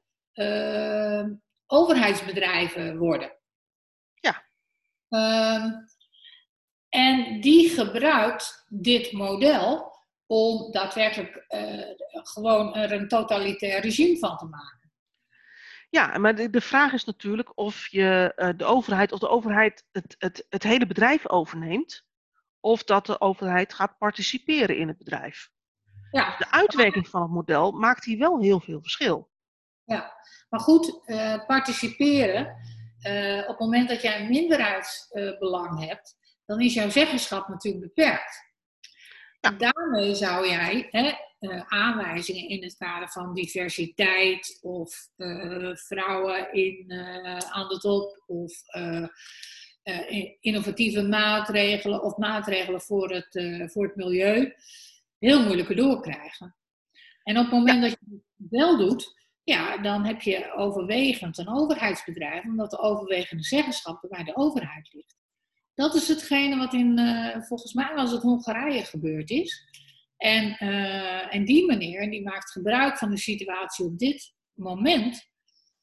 overheidsbedrijven 1.67 2.97
worden. 2.97 3.36
Ehm, 5.09 5.71
en 6.89 7.41
die 7.41 7.69
gebruikt 7.69 8.65
dit 8.69 9.11
model 9.11 9.95
om 10.25 10.71
daadwerkelijk 10.71 11.45
uh, 11.49 11.83
gewoon 12.11 12.75
er 12.75 12.91
een 12.91 13.07
totalitair 13.07 13.81
regime 13.81 14.17
van 14.17 14.37
te 14.37 14.45
maken. 14.45 14.91
Ja, 15.89 16.17
maar 16.17 16.35
de, 16.35 16.49
de 16.49 16.61
vraag 16.61 16.93
is 16.93 17.03
natuurlijk 17.03 17.51
of 17.57 17.87
je 17.87 18.33
uh, 18.35 18.49
de 18.57 18.65
overheid 18.65 19.11
of 19.11 19.19
de 19.19 19.29
overheid 19.29 19.85
het, 19.91 20.15
het, 20.17 20.45
het 20.49 20.63
hele 20.63 20.87
bedrijf 20.87 21.29
overneemt, 21.29 22.05
of 22.59 22.83
dat 22.83 23.05
de 23.05 23.21
overheid 23.21 23.73
gaat 23.73 23.97
participeren 23.97 24.77
in 24.77 24.87
het 24.87 24.97
bedrijf. 24.97 25.49
Ja. 26.11 26.37
De 26.37 26.51
uitwerking 26.51 27.07
van 27.07 27.21
het 27.21 27.31
model 27.31 27.71
maakt 27.71 28.05
hier 28.05 28.17
wel 28.17 28.39
heel 28.39 28.59
veel 28.59 28.81
verschil. 28.81 29.29
Ja, 29.83 30.13
maar 30.49 30.59
goed, 30.59 31.01
uh, 31.05 31.45
participeren, 31.45 32.55
op 33.41 33.47
het 33.47 33.59
moment 33.59 33.89
dat 33.89 34.01
jij 34.01 34.21
een 34.21 34.29
minderheidsbelang 34.29 35.87
hebt, 35.87 36.15
dan 36.45 36.61
is 36.61 36.73
jouw 36.73 36.89
zeggenschap 36.89 37.47
natuurlijk 37.47 37.93
beperkt. 37.93 38.45
Ja. 39.39 39.51
Daarmee 39.51 40.15
zou 40.15 40.47
jij 40.47 40.87
hè, 40.91 41.11
uh, 41.39 41.63
aanwijzingen 41.67 42.49
in 42.49 42.63
het 42.63 42.77
kader 42.77 43.09
van 43.09 43.33
diversiteit 43.33 44.59
of 44.61 45.09
uh, 45.17 45.75
vrouwen 45.75 46.53
in, 46.53 46.91
aan 47.51 47.67
de 47.67 47.77
top 47.79 48.23
of 48.25 48.61
innovatieve 50.39 51.01
maatregelen 51.01 52.03
of 52.03 52.17
maatregelen 52.17 52.81
voor 52.81 53.11
het, 53.11 53.61
voor 53.71 53.83
het 53.83 53.95
milieu 53.95 54.53
heel 55.19 55.43
moeilijker 55.43 55.75
doorkrijgen. 55.75 56.55
En 57.23 57.37
op 57.37 57.43
het 57.43 57.53
moment 57.53 57.83
ja. 57.83 57.89
dat 57.89 57.99
je 57.99 58.05
het 58.37 58.49
wel 58.49 58.77
doet, 58.77 59.15
ja, 59.47 59.77
dan 59.77 60.05
heb 60.05 60.21
je 60.21 60.53
overwegend 60.53 61.37
een 61.37 61.49
overheidsbedrijf, 61.49 62.43
omdat 62.43 62.71
de 62.71 62.79
overwegende 62.79 63.43
zeggenschap 63.43 64.05
bij 64.09 64.23
de 64.23 64.35
overheid 64.35 64.93
ligt. 64.93 65.15
Dat 65.73 65.95
is 65.95 66.07
hetgene 66.07 66.57
wat 66.57 66.73
in, 66.73 66.99
uh, 66.99 67.41
volgens 67.41 67.73
mij 67.73 67.95
was 67.95 68.11
het 68.11 68.21
Hongarije 68.21 68.83
gebeurd 68.83 69.29
is. 69.29 69.63
En, 70.17 70.57
uh, 70.59 71.35
en 71.35 71.45
die 71.45 71.65
meneer 71.65 72.09
die 72.09 72.23
maakt 72.23 72.51
gebruik 72.51 72.97
van 72.97 73.09
de 73.09 73.17
situatie 73.17 73.85
op 73.85 73.97
dit 73.97 74.33
moment 74.53 75.29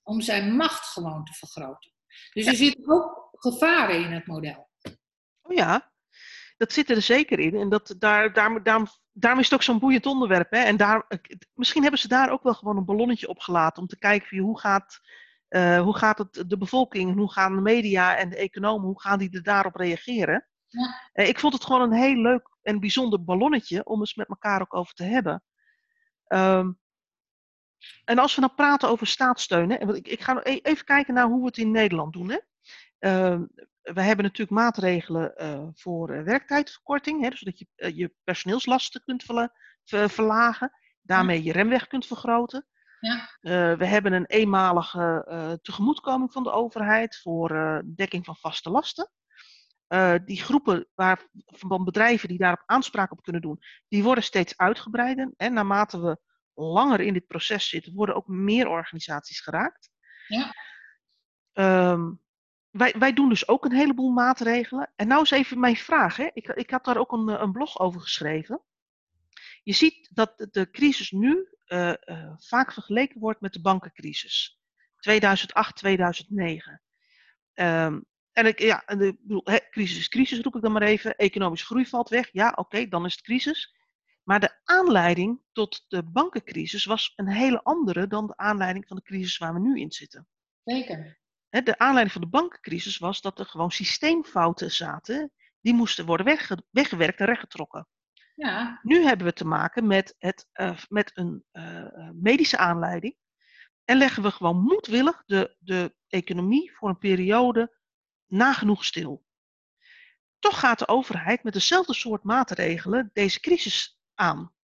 om 0.02 0.20
zijn 0.20 0.56
macht 0.56 0.86
gewoon 0.86 1.24
te 1.24 1.32
vergroten. 1.32 1.92
Dus 2.32 2.46
er 2.46 2.54
zitten 2.54 2.92
ook 2.92 3.28
gevaren 3.32 4.04
in 4.04 4.12
het 4.12 4.26
model. 4.26 4.68
Oh 5.42 5.54
ja, 5.54 5.92
dat 6.56 6.72
zit 6.72 6.90
er 6.90 7.02
zeker 7.02 7.38
in. 7.38 7.54
En 7.54 7.68
dat, 7.68 7.94
daar, 7.98 8.32
daar, 8.32 8.62
daar, 8.62 8.90
daarom 9.12 9.40
is 9.40 9.44
het 9.44 9.54
ook 9.54 9.62
zo'n 9.62 9.78
boeiend 9.78 10.06
onderwerp. 10.06 10.50
Hè? 10.50 10.58
En 10.58 10.76
daar, 10.76 11.06
misschien 11.54 11.82
hebben 11.82 12.00
ze 12.00 12.08
daar 12.08 12.30
ook 12.30 12.42
wel 12.42 12.54
gewoon 12.54 12.76
een 12.76 12.84
ballonnetje 12.84 13.28
op 13.28 13.38
gelaten 13.38 13.82
om 13.82 13.88
te 13.88 13.98
kijken 13.98 14.38
hoe 14.38 14.60
gaat 14.60 15.00
uh, 15.48 15.80
hoe 15.80 15.96
gaat 15.96 16.18
het 16.18 16.44
de 16.46 16.58
bevolking, 16.58 17.14
hoe 17.14 17.32
gaan 17.32 17.54
de 17.54 17.60
media 17.60 18.16
en 18.16 18.28
de 18.28 18.36
economen, 18.36 18.86
hoe 18.86 19.00
gaan 19.00 19.18
die 19.18 19.30
er 19.30 19.42
daarop 19.42 19.76
reageren? 19.76 20.46
Ja. 20.66 21.10
Uh, 21.14 21.28
ik 21.28 21.38
vond 21.38 21.52
het 21.52 21.64
gewoon 21.64 21.80
een 21.80 21.98
heel 21.98 22.16
leuk 22.16 22.56
en 22.62 22.80
bijzonder 22.80 23.24
ballonnetje 23.24 23.84
om 23.84 24.00
eens 24.00 24.14
met 24.14 24.28
elkaar 24.28 24.60
ook 24.60 24.74
over 24.74 24.94
te 24.94 25.04
hebben. 25.04 25.42
Um, 26.26 26.78
en 28.04 28.18
als 28.18 28.34
we 28.34 28.40
dan 28.40 28.54
praten 28.54 28.88
over 28.88 29.06
staatssteun, 29.06 29.70
hè, 29.70 29.94
ik, 29.94 30.08
ik, 30.08 30.20
ga 30.20 30.40
e-, 30.42 30.60
even 30.62 30.84
kijken 30.84 31.14
naar 31.14 31.26
hoe 31.26 31.40
we 31.40 31.46
het 31.46 31.58
in 31.58 31.70
Nederland 31.70 32.12
doen. 32.12 32.30
Hè. 32.30 32.38
Uh, 33.34 33.40
we 33.92 34.02
hebben 34.02 34.24
natuurlijk 34.24 34.50
maatregelen 34.50 35.34
uh, 35.36 35.68
voor 35.74 36.24
werktijdverkorting, 36.24 37.22
hè, 37.22 37.36
zodat 37.36 37.58
je 37.58 37.66
je 37.94 38.14
personeelslasten 38.24 39.02
kunt 39.04 39.22
verla 39.22 39.52
verlagen, 40.08 40.72
daarmee 41.02 41.42
je 41.42 41.52
remweg 41.52 41.86
kunt 41.86 42.06
vergroten. 42.06 42.66
Ja. 43.00 43.14
Uh, 43.40 43.78
we 43.78 43.86
hebben 43.86 44.12
een 44.12 44.26
eenmalige 44.26 45.58
tegemoetkoming 45.62 46.32
van 46.32 46.42
de 46.42 46.50
overheid 46.50 47.16
voor 47.16 47.82
dekking 47.86 48.24
van 48.24 48.36
vaste 48.36 48.70
lasten. 48.70 49.10
die 50.24 50.42
groepen 50.42 50.88
waar, 50.94 51.26
van 51.44 51.84
bedrijven 51.84 52.28
die 52.28 52.38
daarop 52.38 52.62
aanspraak 52.66 53.12
op 53.12 53.22
kunnen 53.22 53.42
doen, 53.42 53.58
die 53.88 54.02
worden 54.02 54.24
steeds 54.24 54.56
uitgebreider. 54.56 55.32
En 55.36 55.52
naarmate 55.52 56.00
we 56.00 56.18
langer 56.54 57.00
in 57.00 57.12
dit 57.12 57.26
proces 57.26 57.68
zitten, 57.68 57.94
worden 57.94 58.14
ook 58.14 58.26
meer 58.26 58.68
organisaties 58.68 59.40
geraakt. 59.40 59.90
Ja. 60.28 60.54
Um, 61.92 62.23
wij, 62.76 62.94
wij 62.98 63.12
doen 63.12 63.28
dus 63.28 63.48
ook 63.48 63.64
een 63.64 63.72
heleboel 63.72 64.10
maatregelen. 64.10 64.92
En 64.96 65.08
nou 65.08 65.22
is 65.22 65.30
even 65.30 65.60
mijn 65.60 65.76
vraag. 65.76 66.16
Hè. 66.16 66.28
Ik, 66.32 66.48
ik 66.48 66.70
had 66.70 66.84
daar 66.84 66.96
ook 66.96 67.12
een, 67.12 67.42
een 67.42 67.52
blog 67.52 67.78
over 67.78 68.00
geschreven. 68.00 68.62
Je 69.62 69.72
ziet 69.72 70.10
dat 70.12 70.46
de 70.50 70.70
crisis 70.70 71.10
nu 71.10 71.48
uh, 71.66 71.92
uh, 72.04 72.32
vaak 72.36 72.72
vergeleken 72.72 73.20
wordt 73.20 73.40
met 73.40 73.52
de 73.52 73.60
bankencrisis. 73.60 74.60
2008, 74.96 75.76
2009. 75.76 76.82
Um, 77.54 78.04
en 78.32 78.46
ik, 78.46 78.58
ja, 78.58 78.82
de, 78.86 79.16
bedoel, 79.20 79.42
crisis 79.70 79.98
is 79.98 80.08
crisis, 80.08 80.40
roep 80.40 80.56
ik 80.56 80.62
dan 80.62 80.72
maar 80.72 80.82
even. 80.82 81.16
Economische 81.16 81.66
groei 81.66 81.86
valt 81.86 82.08
weg. 82.08 82.28
Ja, 82.32 82.52
oké, 82.56 82.88
dan 82.88 83.04
is 83.04 83.12
het 83.12 83.22
crisis. 83.22 83.74
Maar 84.22 84.40
de 84.40 84.60
aanleiding 84.64 85.40
tot 85.52 85.84
de 85.88 86.02
bankencrisis 86.02 86.84
was 86.84 87.12
een 87.16 87.28
hele 87.28 87.62
andere 87.62 88.06
dan 88.06 88.26
de 88.26 88.36
aanleiding 88.36 88.86
van 88.86 88.96
de 88.96 89.02
crisis 89.02 89.38
waar 89.38 89.54
we 89.54 89.60
nu 89.60 89.80
in 89.80 89.92
zitten. 89.92 90.28
Zeker. 90.64 91.22
De 91.62 91.78
aanleiding 91.78 92.12
van 92.12 92.20
de 92.20 92.28
bankencrisis 92.28 92.98
was 92.98 93.20
dat 93.20 93.38
er 93.38 93.46
gewoon 93.46 93.70
systeemfouten 93.70 94.72
zaten. 94.72 95.32
Die 95.60 95.74
moesten 95.74 96.06
worden 96.06 96.26
wegge 96.26 96.64
weggewerkt 96.70 97.20
en 97.20 97.26
rechtgetrokken. 97.26 97.88
Ja. 98.34 98.78
Nu 98.82 99.04
hebben 99.04 99.26
we 99.26 99.32
te 99.32 99.46
maken 99.46 99.86
met, 99.86 100.14
het, 100.18 100.48
uh, 100.52 100.78
met 100.88 101.10
een 101.14 101.44
uh, 101.52 102.10
medische 102.12 102.56
aanleiding. 102.56 103.16
En 103.84 103.96
leggen 103.96 104.22
we 104.22 104.30
gewoon 104.30 104.62
moedwillig 104.62 105.22
de, 105.26 105.56
de 105.58 105.94
economie 106.08 106.72
voor 106.76 106.88
een 106.88 106.98
periode 106.98 107.78
nagenoeg 108.26 108.84
stil. 108.84 109.24
Toch 110.38 110.58
gaat 110.58 110.78
de 110.78 110.88
overheid 110.88 111.42
met 111.42 111.52
dezelfde 111.52 111.94
soort 111.94 112.22
maatregelen 112.22 113.10
deze 113.12 113.40
crisis 113.40 113.98
aan. 114.14 114.54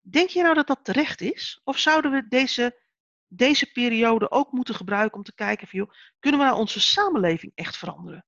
Denk 0.00 0.28
je 0.28 0.42
nou 0.42 0.54
dat 0.54 0.66
dat 0.66 0.84
terecht 0.84 1.20
is? 1.20 1.60
Of 1.64 1.78
zouden 1.78 2.10
we 2.10 2.28
deze, 2.28 2.83
deze 3.36 3.72
periode 3.72 4.30
ook 4.30 4.52
moeten 4.52 4.74
gebruiken 4.74 5.16
om 5.16 5.22
te 5.22 5.34
kijken 5.34 5.68
van, 5.68 5.78
joh, 5.78 5.90
kunnen 6.18 6.40
we 6.40 6.46
nou 6.46 6.58
onze 6.58 6.80
samenleving 6.80 7.52
echt 7.54 7.76
veranderen? 7.76 8.26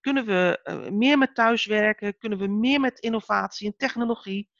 Kunnen 0.00 0.26
we 0.26 0.60
uh, 0.64 0.90
meer 0.90 1.18
met 1.18 1.34
thuiswerken? 1.34 2.18
Kunnen 2.18 2.38
we 2.38 2.46
meer 2.46 2.80
met 2.80 2.98
innovatie 2.98 3.66
en 3.66 3.76
technologie? 3.76 4.50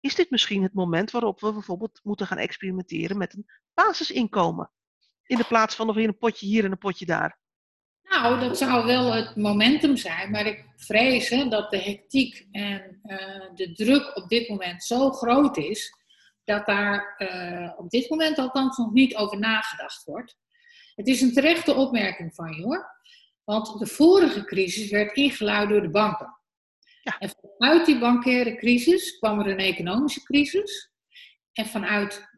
Is 0.00 0.14
dit 0.14 0.30
misschien 0.30 0.62
het 0.62 0.74
moment 0.74 1.10
waarop 1.10 1.40
we 1.40 1.52
bijvoorbeeld 1.52 2.00
moeten 2.02 2.26
gaan 2.26 2.38
experimenteren 2.38 3.18
met 3.18 3.34
een 3.34 3.46
basisinkomen? 3.74 4.70
In 5.26 5.36
de 5.36 5.44
plaats 5.44 5.74
van 5.74 5.86
nog 5.86 5.96
weer 5.96 6.08
een 6.08 6.18
potje 6.18 6.46
hier 6.46 6.64
en 6.64 6.70
een 6.70 6.78
potje 6.78 7.06
daar. 7.06 7.38
Nou, 8.02 8.40
dat 8.40 8.58
zou 8.58 8.86
wel 8.86 9.12
het 9.12 9.36
momentum 9.36 9.96
zijn, 9.96 10.30
maar 10.30 10.46
ik 10.46 10.64
vrees 10.76 11.28
hè, 11.28 11.48
dat 11.48 11.70
de 11.70 11.78
hectiek 11.78 12.46
en 12.50 13.00
uh, 13.04 13.54
de 13.54 13.72
druk 13.72 14.16
op 14.16 14.28
dit 14.28 14.48
moment 14.48 14.84
zo 14.84 15.10
groot 15.10 15.56
is, 15.56 15.97
dat 16.48 16.66
daar 16.66 17.14
uh, 17.18 17.72
op 17.76 17.90
dit 17.90 18.10
moment 18.10 18.38
althans 18.38 18.76
nog 18.76 18.92
niet 18.92 19.16
over 19.16 19.38
nagedacht 19.38 20.04
wordt. 20.04 20.36
Het 20.94 21.06
is 21.06 21.20
een 21.20 21.32
terechte 21.32 21.74
opmerking 21.74 22.34
van 22.34 22.52
je 22.52 22.62
hoor. 22.62 22.96
Want 23.44 23.78
de 23.78 23.86
vorige 23.86 24.44
crisis 24.44 24.90
werd 24.90 25.16
ingeluid 25.16 25.68
door 25.68 25.82
de 25.82 25.90
banken. 25.90 26.38
Ja. 27.02 27.18
En 27.18 27.30
vanuit 27.40 27.86
die 27.86 27.98
bankaire 27.98 28.56
crisis 28.56 29.18
kwam 29.18 29.40
er 29.40 29.46
een 29.46 29.58
economische 29.58 30.22
crisis. 30.22 30.90
En 31.52 31.66
vanuit 31.66 32.28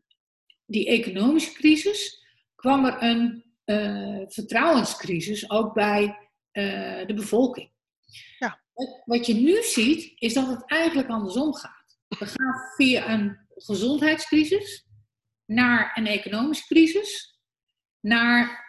die 0.67 0.87
economische 0.87 1.53
crisis 1.53 2.25
kwam 2.55 2.85
er 2.85 3.03
een 3.03 3.45
uh, 3.65 4.25
vertrouwenscrisis 4.29 5.51
ook 5.51 5.75
bij 5.75 6.05
uh, 6.53 7.07
de 7.07 7.15
bevolking. 7.15 7.71
Ja. 8.39 8.61
Wat 9.05 9.27
je 9.27 9.35
nu 9.35 9.63
ziet, 9.63 10.13
is 10.19 10.35
dat 10.35 10.47
het 10.47 10.63
eigenlijk 10.67 11.09
andersom 11.09 11.55
gaat. 11.55 11.99
We 12.09 12.27
gaan 12.27 12.55
via 12.77 13.11
een 13.11 13.49
gezondheidscrisis 13.65 14.87
naar 15.45 15.91
een 15.95 16.07
economische 16.07 16.67
crisis, 16.67 17.41
naar 18.01 18.69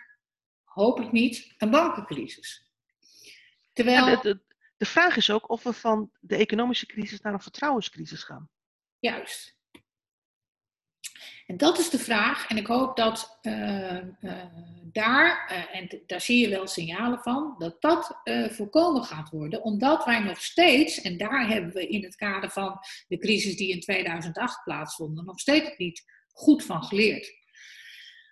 hopelijk 0.63 1.11
niet 1.11 1.53
een 1.57 1.71
bankencrisis. 1.71 2.71
Terwijl... 3.73 4.07
Ja, 4.07 4.15
de, 4.15 4.21
de, 4.21 4.55
de, 4.77 4.85
vraag 4.85 5.15
is 5.15 5.29
ook 5.29 5.49
of 5.49 5.63
we 5.63 5.73
van 5.73 6.11
de 6.19 6.35
economische 6.35 6.85
crisis 6.85 7.21
naar 7.21 7.33
een 7.33 7.41
vertrouwenscrisis 7.41 8.23
gaan. 8.23 8.49
Juist. 8.99 9.59
En 11.51 11.57
dat 11.57 11.79
is 11.79 11.89
de 11.89 11.99
vraag. 11.99 12.47
En 12.47 12.57
ik 12.57 12.67
hoop 12.67 12.95
dat 12.95 13.39
uh, 13.41 13.97
uh, 14.21 14.43
daar, 14.83 15.51
uh, 15.51 15.79
en 15.79 16.01
daar 16.05 16.21
zie 16.21 16.39
je 16.39 16.49
wel 16.49 16.67
signalen 16.67 17.19
van, 17.19 17.55
dat 17.57 17.81
dat 17.81 18.21
voorkomen 18.49 19.03
gaat 19.03 19.29
worden. 19.29 19.63
Omdat 19.63 20.05
wij 20.05 20.19
nog 20.19 20.41
steeds, 20.41 21.01
en 21.01 21.17
daar 21.17 21.47
hebben 21.47 21.73
we 21.73 21.87
in 21.87 22.03
het 22.03 22.15
kader 22.15 22.49
van 22.49 22.79
de 23.07 23.17
crisis 23.17 23.57
die 23.57 23.69
in 23.69 23.79
2008 23.79 24.63
plaatsvond, 24.63 25.25
nog 25.25 25.39
steeds 25.39 25.77
niet 25.77 26.03
goed 26.31 26.63
van 26.63 26.83
geleerd. 26.83 27.33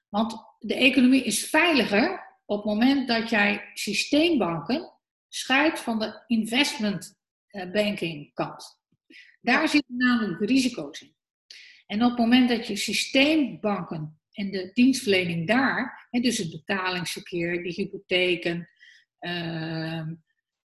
Want 0.09 0.35
de 0.59 0.75
economie 0.75 1.23
is 1.23 1.49
veiliger 1.49 2.37
op 2.45 2.57
het 2.57 2.65
moment 2.65 3.07
dat 3.07 3.29
jij 3.29 3.69
systeembanken 3.73 4.93
scheidt 5.27 5.79
van 5.79 5.99
de 5.99 6.23
investment 6.27 7.17
banking 7.51 8.33
kant. 8.33 8.79
Daar 9.41 9.69
zitten 9.69 9.97
namelijk 9.97 10.39
risico's 10.39 11.01
in. 11.01 11.17
En 11.89 12.03
op 12.03 12.09
het 12.09 12.19
moment 12.19 12.49
dat 12.49 12.67
je 12.67 12.75
systeembanken 12.75 14.19
en 14.31 14.51
de 14.51 14.69
dienstverlening 14.73 15.47
daar, 15.47 16.07
hè, 16.09 16.19
dus 16.19 16.37
het 16.37 16.51
betalingsverkeer, 16.51 17.63
de 17.63 17.69
hypotheken, 17.69 18.69
uh, 19.19 20.07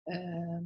uh, 0.05 0.60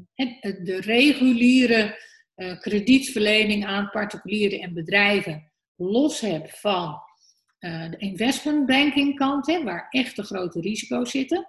de 0.64 0.82
reguliere 0.82 2.00
uh, 2.36 2.60
kredietverlening 2.60 3.66
aan 3.66 3.90
particulieren 3.90 4.60
en 4.60 4.74
bedrijven 4.74 5.52
los 5.76 6.20
hebt 6.20 6.60
van 6.60 7.00
uh, 7.60 7.90
de 7.90 7.98
investmentbanking 7.98 9.16
kant, 9.16 9.48
hè, 9.48 9.64
waar 9.64 9.88
echt 9.90 10.16
de 10.16 10.24
grote 10.24 10.62
risico's 10.62 11.12
zitten, 11.12 11.48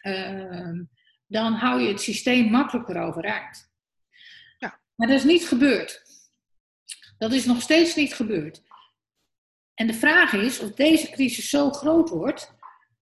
ehm, 0.00 0.82
dan 1.26 1.52
hou 1.52 1.80
je 1.80 1.88
het 1.88 2.00
systeem 2.00 2.50
makkelijker 2.50 3.02
overeind. 3.02 3.72
Ja. 4.58 4.80
Maar 4.94 5.08
dat 5.08 5.16
is 5.16 5.24
niet 5.24 5.48
gebeurd. 5.48 6.09
Dat 7.20 7.32
is 7.32 7.44
nog 7.44 7.62
steeds 7.62 7.94
niet 7.94 8.14
gebeurd. 8.14 8.62
En 9.74 9.86
de 9.86 9.94
vraag 9.94 10.32
is 10.32 10.60
of 10.60 10.72
deze 10.72 11.10
crisis 11.10 11.48
zo 11.50 11.70
groot 11.70 12.08
wordt 12.08 12.54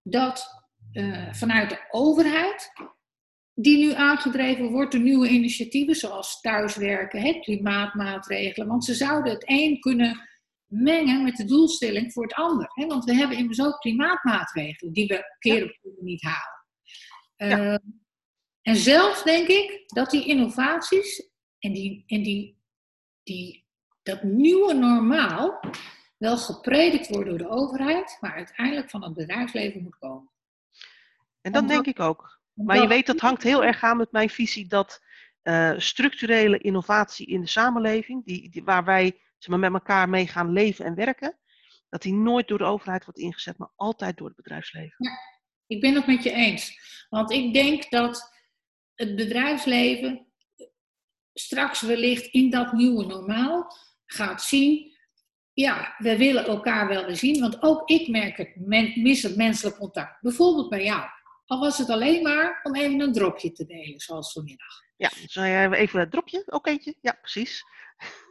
dat 0.02 0.66
uh, 0.92 1.33
vanuit 1.33 1.70
de 1.70 1.87
overheid, 1.90 2.72
die 3.54 3.78
nu 3.78 3.92
aangedreven 3.92 4.70
wordt 4.70 4.92
door 4.92 5.00
nieuwe 5.00 5.28
initiatieven 5.28 5.94
zoals 5.94 6.40
thuiswerken, 6.40 7.20
hè, 7.20 7.40
klimaatmaatregelen, 7.40 8.68
want 8.68 8.85
ze 8.85 8.94
zouden 8.94 9.33
het 9.33 9.42
een 9.46 9.81
kunnen 9.81 10.28
mengen 10.66 11.22
met 11.22 11.37
de 11.37 11.44
doelstelling 11.44 12.12
voor 12.12 12.22
het 12.22 12.35
ander. 12.35 12.70
Hè, 12.74 12.87
want 12.87 13.04
we 13.04 13.14
hebben 13.14 13.38
immers 13.38 13.61
ook 13.61 13.81
klimaatmaatregelen 13.81 14.92
die 14.92 15.07
we 15.07 15.37
keer 15.38 15.64
op 15.64 15.78
keer 15.81 15.92
niet 16.00 16.22
halen. 16.22 16.66
Ja. 17.37 17.72
Uh, 17.72 17.78
en 18.62 18.76
zelfs 18.76 19.22
denk 19.22 19.48
ik 19.48 19.83
dat 19.87 20.11
die 20.11 20.26
innovaties 20.26 21.31
en 21.59 21.72
die, 21.72 22.04
en 22.07 22.22
die, 22.22 22.59
die 23.22 23.66
dat 24.09 24.23
nieuwe 24.23 24.75
normaal 24.75 25.61
wel 26.16 26.37
gepredikt 26.37 27.09
wordt 27.09 27.29
door 27.29 27.38
de 27.38 27.49
overheid, 27.49 28.16
maar 28.21 28.33
uiteindelijk 28.33 28.90
van 28.90 29.03
het 29.03 29.14
bedrijfsleven 29.14 29.83
moet 29.83 29.99
komen. 29.99 30.31
En 31.40 31.53
dat 31.53 31.68
denk 31.68 31.87
ik 31.87 32.01
ook. 32.01 32.40
Maar 32.53 32.81
je 32.81 32.87
weet, 32.87 33.07
dat 33.07 33.21
hangt 33.21 33.42
heel 33.42 33.64
erg 33.64 33.83
aan 33.83 33.97
met 33.97 34.12
mijn 34.12 34.31
visie 34.31 34.66
dat 34.66 35.03
uh, 35.42 35.79
structurele 35.79 36.59
innovatie 36.59 37.27
in 37.27 37.40
de 37.40 37.47
samenleving, 37.47 38.25
die, 38.25 38.51
die, 38.51 38.64
waar 38.64 38.85
wij 38.85 39.21
zeg 39.38 39.51
maar, 39.51 39.59
met 39.59 39.81
elkaar 39.81 40.09
mee 40.09 40.27
gaan 40.27 40.53
leven 40.53 40.85
en 40.85 40.94
werken, 40.94 41.38
dat 41.88 42.03
die 42.03 42.14
nooit 42.14 42.49
door 42.49 42.59
de 42.59 42.64
overheid 42.64 43.05
wordt 43.05 43.21
ingezet, 43.21 43.59
maar 43.59 43.71
altijd 43.77 44.16
door 44.16 44.27
het 44.27 44.37
bedrijfsleven. 44.37 44.97
Ja, 44.99 45.18
ik 45.66 45.81
ben 45.81 45.94
het 45.94 46.07
met 46.07 46.23
je 46.23 46.33
eens. 46.33 46.79
Want 47.09 47.31
ik 47.31 47.53
denk 47.53 47.90
dat 47.90 48.33
het 48.94 49.16
bedrijfsleven 49.16 50.27
straks 51.33 51.81
wellicht 51.81 52.27
in 52.27 52.51
dat 52.51 52.73
nieuwe 52.73 53.07
normaal 53.07 53.73
gaat 54.12 54.42
zien. 54.42 54.97
Ja, 55.53 55.94
we 55.99 56.16
willen 56.16 56.47
elkaar 56.47 56.88
wel 56.88 57.05
weer 57.07 57.16
zien, 57.16 57.40
want 57.40 57.62
ook 57.62 57.88
ik 57.88 58.09
merk 58.09 58.37
het, 58.37 58.53
men, 58.57 59.03
mis 59.03 59.23
het 59.23 59.37
menselijk 59.37 59.77
contact. 59.77 60.21
Bijvoorbeeld 60.21 60.68
bij 60.68 60.85
jou. 60.85 61.03
Al 61.47 61.61
was 61.61 61.79
het 61.79 61.90
alleen 61.90 62.23
maar 62.23 62.61
om 62.62 62.75
even 62.75 63.01
een 63.01 63.12
dropje 63.12 63.53
te 63.53 63.66
delen, 63.66 64.01
zoals 64.01 64.33
vanmiddag. 64.33 64.83
Ja, 64.97 65.11
zou 65.27 65.47
jij 65.47 65.71
even 65.71 66.01
een 66.01 66.11
dropje? 66.11 66.42
Oké, 66.47 66.79
ja, 67.01 67.12
precies. 67.21 67.62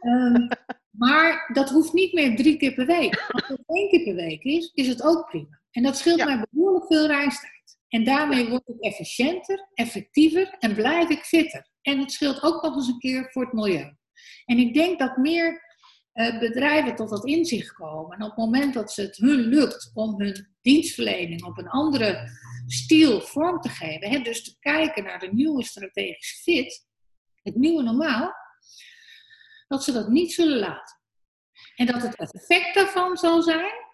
Um, 0.00 0.48
maar 1.04 1.50
dat 1.52 1.70
hoeft 1.70 1.92
niet 1.92 2.12
meer 2.12 2.36
drie 2.36 2.56
keer 2.56 2.74
per 2.74 2.86
week. 2.86 3.26
Als 3.28 3.48
het 3.48 3.62
één 3.66 3.88
keer 3.88 4.04
per 4.04 4.14
week 4.14 4.42
is, 4.42 4.70
is 4.74 4.86
het 4.88 5.02
ook 5.02 5.28
prima. 5.28 5.60
En 5.70 5.82
dat 5.82 5.96
scheelt 5.96 6.18
ja. 6.18 6.24
mij 6.24 6.44
behoorlijk 6.50 6.86
veel 6.86 7.06
reistijd. 7.06 7.78
En 7.88 8.04
daarmee 8.04 8.48
word 8.48 8.68
ik 8.68 8.80
efficiënter, 8.80 9.68
effectiever 9.74 10.56
en 10.58 10.74
blijf 10.74 11.08
ik 11.08 11.22
fitter. 11.22 11.68
En 11.82 11.98
het 11.98 12.12
scheelt 12.12 12.42
ook 12.42 12.62
nog 12.62 12.74
eens 12.74 12.88
een 12.88 12.98
keer 12.98 13.30
voor 13.30 13.44
het 13.44 13.52
milieu. 13.52 13.96
En 14.44 14.58
ik 14.58 14.74
denk 14.74 14.98
dat 14.98 15.16
meer 15.16 15.67
bedrijven 16.18 16.94
tot 16.94 17.08
dat 17.08 17.26
inzicht 17.26 17.72
komen. 17.72 18.16
En 18.18 18.22
op 18.22 18.28
het 18.28 18.38
moment 18.38 18.74
dat 18.74 18.94
het 18.94 19.16
hun 19.16 19.40
lukt 19.40 19.90
om 19.94 20.20
hun 20.20 20.56
dienstverlening 20.60 21.44
op 21.44 21.58
een 21.58 21.68
andere 21.68 22.30
stiel 22.66 23.20
vorm 23.20 23.60
te 23.60 23.68
geven, 23.68 24.10
hè, 24.10 24.18
dus 24.18 24.44
te 24.44 24.56
kijken 24.58 25.04
naar 25.04 25.18
de 25.18 25.32
nieuwe 25.32 25.64
strategische 25.64 26.42
fit, 26.42 26.86
het 27.42 27.54
nieuwe 27.54 27.82
normaal, 27.82 28.32
dat 29.68 29.84
ze 29.84 29.92
dat 29.92 30.08
niet 30.08 30.32
zullen 30.32 30.58
laten. 30.58 30.96
En 31.76 31.86
dat 31.86 32.02
het 32.02 32.16
effect 32.16 32.74
daarvan 32.74 33.16
zal 33.16 33.42
zijn 33.42 33.86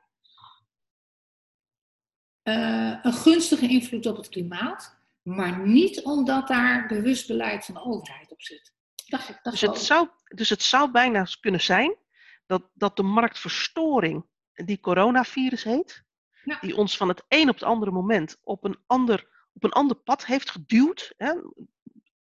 uh, 2.43 2.99
een 3.03 3.13
gunstige 3.13 3.69
invloed 3.69 4.07
op 4.07 4.17
het 4.17 4.29
klimaat, 4.29 4.99
maar 5.23 5.67
niet 5.67 6.03
omdat 6.03 6.49
daar 6.49 6.87
bewust 6.87 7.27
beleid 7.27 7.65
van 7.65 7.75
de 7.75 7.85
overheid 7.85 8.31
op 8.31 8.43
zit. 8.43 8.73
Dat, 9.07 9.27
dat 9.43 9.53
dus, 9.53 9.61
het 9.61 9.79
zou, 9.79 10.09
dus 10.25 10.49
het 10.49 10.63
zou 10.63 10.91
bijna 10.91 11.27
kunnen 11.41 11.61
zijn 11.61 11.97
dat, 12.47 12.71
dat 12.73 12.97
de 12.97 13.03
marktverstoring, 13.03 14.27
die 14.53 14.81
coronavirus 14.81 15.65
heet, 15.65 16.05
ja. 16.45 16.59
die 16.61 16.77
ons 16.77 16.97
van 16.97 17.09
het 17.09 17.25
een 17.29 17.49
op 17.49 17.55
het 17.55 17.65
andere 17.65 17.91
moment 17.91 18.39
op 18.43 18.65
een 18.65 18.79
ander, 18.87 19.49
op 19.53 19.65
een 19.65 19.73
ander 19.73 19.97
pad 19.97 20.27
heeft 20.27 20.51
geduwd. 20.51 21.15
Hè? 21.17 21.33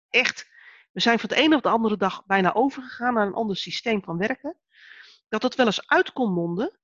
Echt, 0.09 0.49
we 0.91 1.01
zijn 1.01 1.19
van 1.19 1.29
de 1.29 1.35
ene 1.35 1.55
op 1.55 1.63
de 1.63 1.69
andere 1.69 1.97
dag 1.97 2.25
bijna 2.25 2.53
overgegaan 2.53 3.13
naar 3.13 3.27
een 3.27 3.33
ander 3.33 3.57
systeem 3.57 4.03
van 4.03 4.17
werken. 4.17 4.57
Dat 5.29 5.41
dat 5.41 5.55
wel 5.55 5.65
eens 5.65 5.87
uit 5.87 6.11
kon 6.11 6.33
monden 6.33 6.79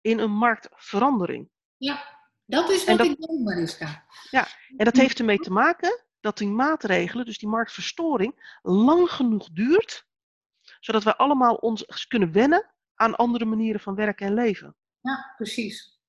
in 0.00 0.18
een 0.18 0.32
marktverandering. 0.32 1.50
Ja, 1.76 2.20
dat 2.44 2.70
is 2.70 2.84
wat 2.84 2.98
dat, 2.98 3.06
ik 3.06 3.20
denk, 3.20 3.40
Mariska. 3.40 4.06
Ja, 4.30 4.46
en 4.76 4.84
dat 4.84 4.96
heeft 4.96 5.18
ermee 5.18 5.38
te 5.38 5.50
maken 5.50 6.04
dat 6.20 6.38
die 6.38 6.48
maatregelen, 6.48 7.24
dus 7.24 7.38
die 7.38 7.48
marktverstoring, 7.48 8.58
lang 8.62 9.10
genoeg 9.10 9.48
duurt, 9.52 10.06
zodat 10.80 11.02
we 11.02 11.16
allemaal 11.16 11.54
ons 11.54 12.06
kunnen 12.08 12.32
wennen 12.32 12.71
aan 12.94 13.16
andere 13.16 13.44
manieren 13.44 13.80
van 13.80 13.94
werken 13.94 14.26
en 14.26 14.34
leven. 14.34 14.76
Ja, 15.00 15.32
precies. 15.36 16.00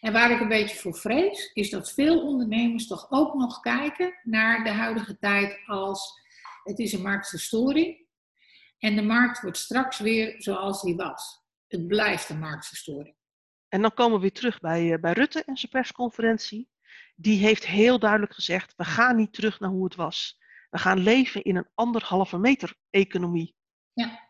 En 0.00 0.12
waar 0.12 0.30
ik 0.30 0.40
een 0.40 0.48
beetje 0.48 0.76
voor 0.76 0.94
vrees, 0.94 1.50
is 1.52 1.70
dat 1.70 1.92
veel 1.92 2.26
ondernemers 2.26 2.86
toch 2.86 3.06
ook 3.10 3.34
nog 3.34 3.60
kijken 3.60 4.18
naar 4.22 4.64
de 4.64 4.70
huidige 4.70 5.18
tijd 5.18 5.58
als 5.66 6.20
het 6.62 6.78
is 6.78 6.92
een 6.92 7.02
marktverstoring 7.02 8.06
en 8.78 8.96
de 8.96 9.02
markt 9.02 9.40
wordt 9.40 9.58
straks 9.58 9.98
weer 9.98 10.34
zoals 10.42 10.82
die 10.82 10.96
was. 10.96 11.44
Het 11.66 11.86
blijft 11.86 12.28
een 12.28 12.38
marktverstoring. 12.38 13.14
En 13.68 13.82
dan 13.82 13.94
komen 13.94 14.14
we 14.14 14.20
weer 14.20 14.32
terug 14.32 14.60
bij, 14.60 14.84
uh, 14.84 14.98
bij 14.98 15.12
Rutte 15.12 15.44
en 15.44 15.56
zijn 15.56 15.72
persconferentie. 15.72 16.68
Die 17.16 17.38
heeft 17.38 17.66
heel 17.66 17.98
duidelijk 17.98 18.34
gezegd: 18.34 18.74
we 18.76 18.84
gaan 18.84 19.16
niet 19.16 19.32
terug 19.32 19.60
naar 19.60 19.70
hoe 19.70 19.84
het 19.84 19.94
was. 19.94 20.38
We 20.70 20.78
gaan 20.78 20.98
leven 20.98 21.42
in 21.42 21.56
een 21.56 21.68
anderhalve 21.74 22.38
meter 22.38 22.76
economie. 22.90 23.54
Ja. 23.92 24.28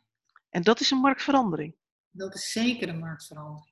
En 0.48 0.62
dat 0.62 0.80
is 0.80 0.90
een 0.90 0.98
marktverandering. 0.98 1.76
Dat 2.10 2.34
is 2.34 2.52
zeker 2.52 2.88
een 2.88 2.98
marktverandering. 2.98 3.68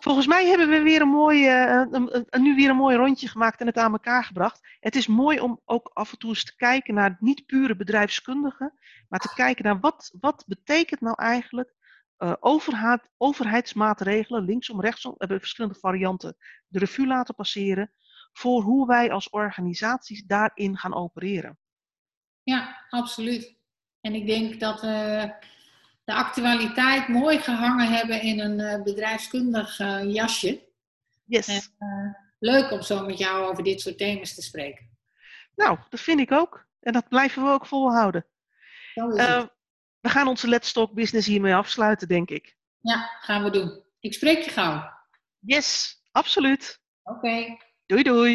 Volgens 0.00 0.26
mij 0.26 0.46
hebben 0.46 0.68
we 0.68 0.82
weer 0.82 1.00
een 1.00 1.08
mooi, 1.08 1.48
een, 1.48 2.26
een, 2.30 2.42
nu 2.42 2.54
weer 2.54 2.70
een 2.70 2.76
mooi 2.76 2.96
rondje 2.96 3.28
gemaakt 3.28 3.60
en 3.60 3.66
het 3.66 3.76
aan 3.76 3.92
elkaar 3.92 4.24
gebracht. 4.24 4.60
Het 4.80 4.96
is 4.96 5.06
mooi 5.06 5.40
om 5.40 5.60
ook 5.64 5.90
af 5.92 6.12
en 6.12 6.18
toe 6.18 6.30
eens 6.30 6.44
te 6.44 6.56
kijken 6.56 6.94
naar 6.94 7.16
niet 7.20 7.46
pure 7.46 7.76
bedrijfskundigen, 7.76 8.72
maar 9.08 9.20
te 9.20 9.34
kijken 9.34 9.64
naar 9.64 9.80
wat, 9.80 10.14
wat 10.20 10.44
betekent 10.46 11.00
nou 11.00 11.14
eigenlijk 11.22 11.74
uh, 12.18 12.32
overheid, 12.40 13.08
overheidsmaatregelen, 13.16 14.44
linksom, 14.44 14.80
rechtsom, 14.80 15.10
we 15.10 15.18
hebben 15.18 15.38
verschillende 15.38 15.78
varianten 15.78 16.36
de 16.66 16.78
revue 16.78 17.06
laten 17.06 17.34
passeren, 17.34 17.92
voor 18.32 18.62
hoe 18.62 18.86
wij 18.86 19.10
als 19.10 19.30
organisaties 19.30 20.24
daarin 20.26 20.76
gaan 20.76 20.94
opereren. 20.94 21.58
Ja, 22.42 22.86
absoluut. 22.88 23.56
En 24.00 24.14
ik 24.14 24.26
denk 24.26 24.60
dat 24.60 24.80
we 24.80 25.32
de 26.10 26.16
actualiteit 26.16 27.08
mooi 27.08 27.38
gehangen 27.38 27.88
hebben 27.88 28.22
in 28.22 28.40
een 28.40 28.58
uh, 28.58 28.82
bedrijfskundig 28.82 29.78
uh, 29.78 30.12
jasje. 30.14 30.68
Yes. 31.24 31.48
En, 31.48 31.62
uh, 31.78 32.14
leuk 32.38 32.70
om 32.70 32.82
zo 32.82 33.06
met 33.06 33.18
jou 33.18 33.50
over 33.50 33.64
dit 33.64 33.80
soort 33.80 33.98
thema's 33.98 34.34
te 34.34 34.42
spreken. 34.42 34.88
Nou, 35.54 35.78
dat 35.90 36.00
vind 36.00 36.20
ik 36.20 36.32
ook. 36.32 36.66
En 36.80 36.92
dat 36.92 37.08
blijven 37.08 37.44
we 37.44 37.50
ook 37.50 37.66
volhouden. 37.66 38.26
we 40.00 40.08
gaan 40.08 40.28
onze 40.28 40.48
Let's 40.48 40.72
Talk 40.72 40.92
Business 40.92 41.26
hiermee 41.26 41.54
afsluiten, 41.54 42.08
denk 42.08 42.30
ik. 42.30 42.56
Ja, 42.80 43.18
gaan 43.20 43.44
we 43.44 43.50
doen. 43.50 43.82
Ik 44.00 44.14
spreek 44.14 44.42
je 44.42 44.50
gauw. 44.50 44.90
Yes, 45.38 46.00
absoluut. 46.12 46.80
Oké. 47.02 47.18
Okay. 47.18 47.60
Doei 47.86 48.02
doei. 48.02 48.28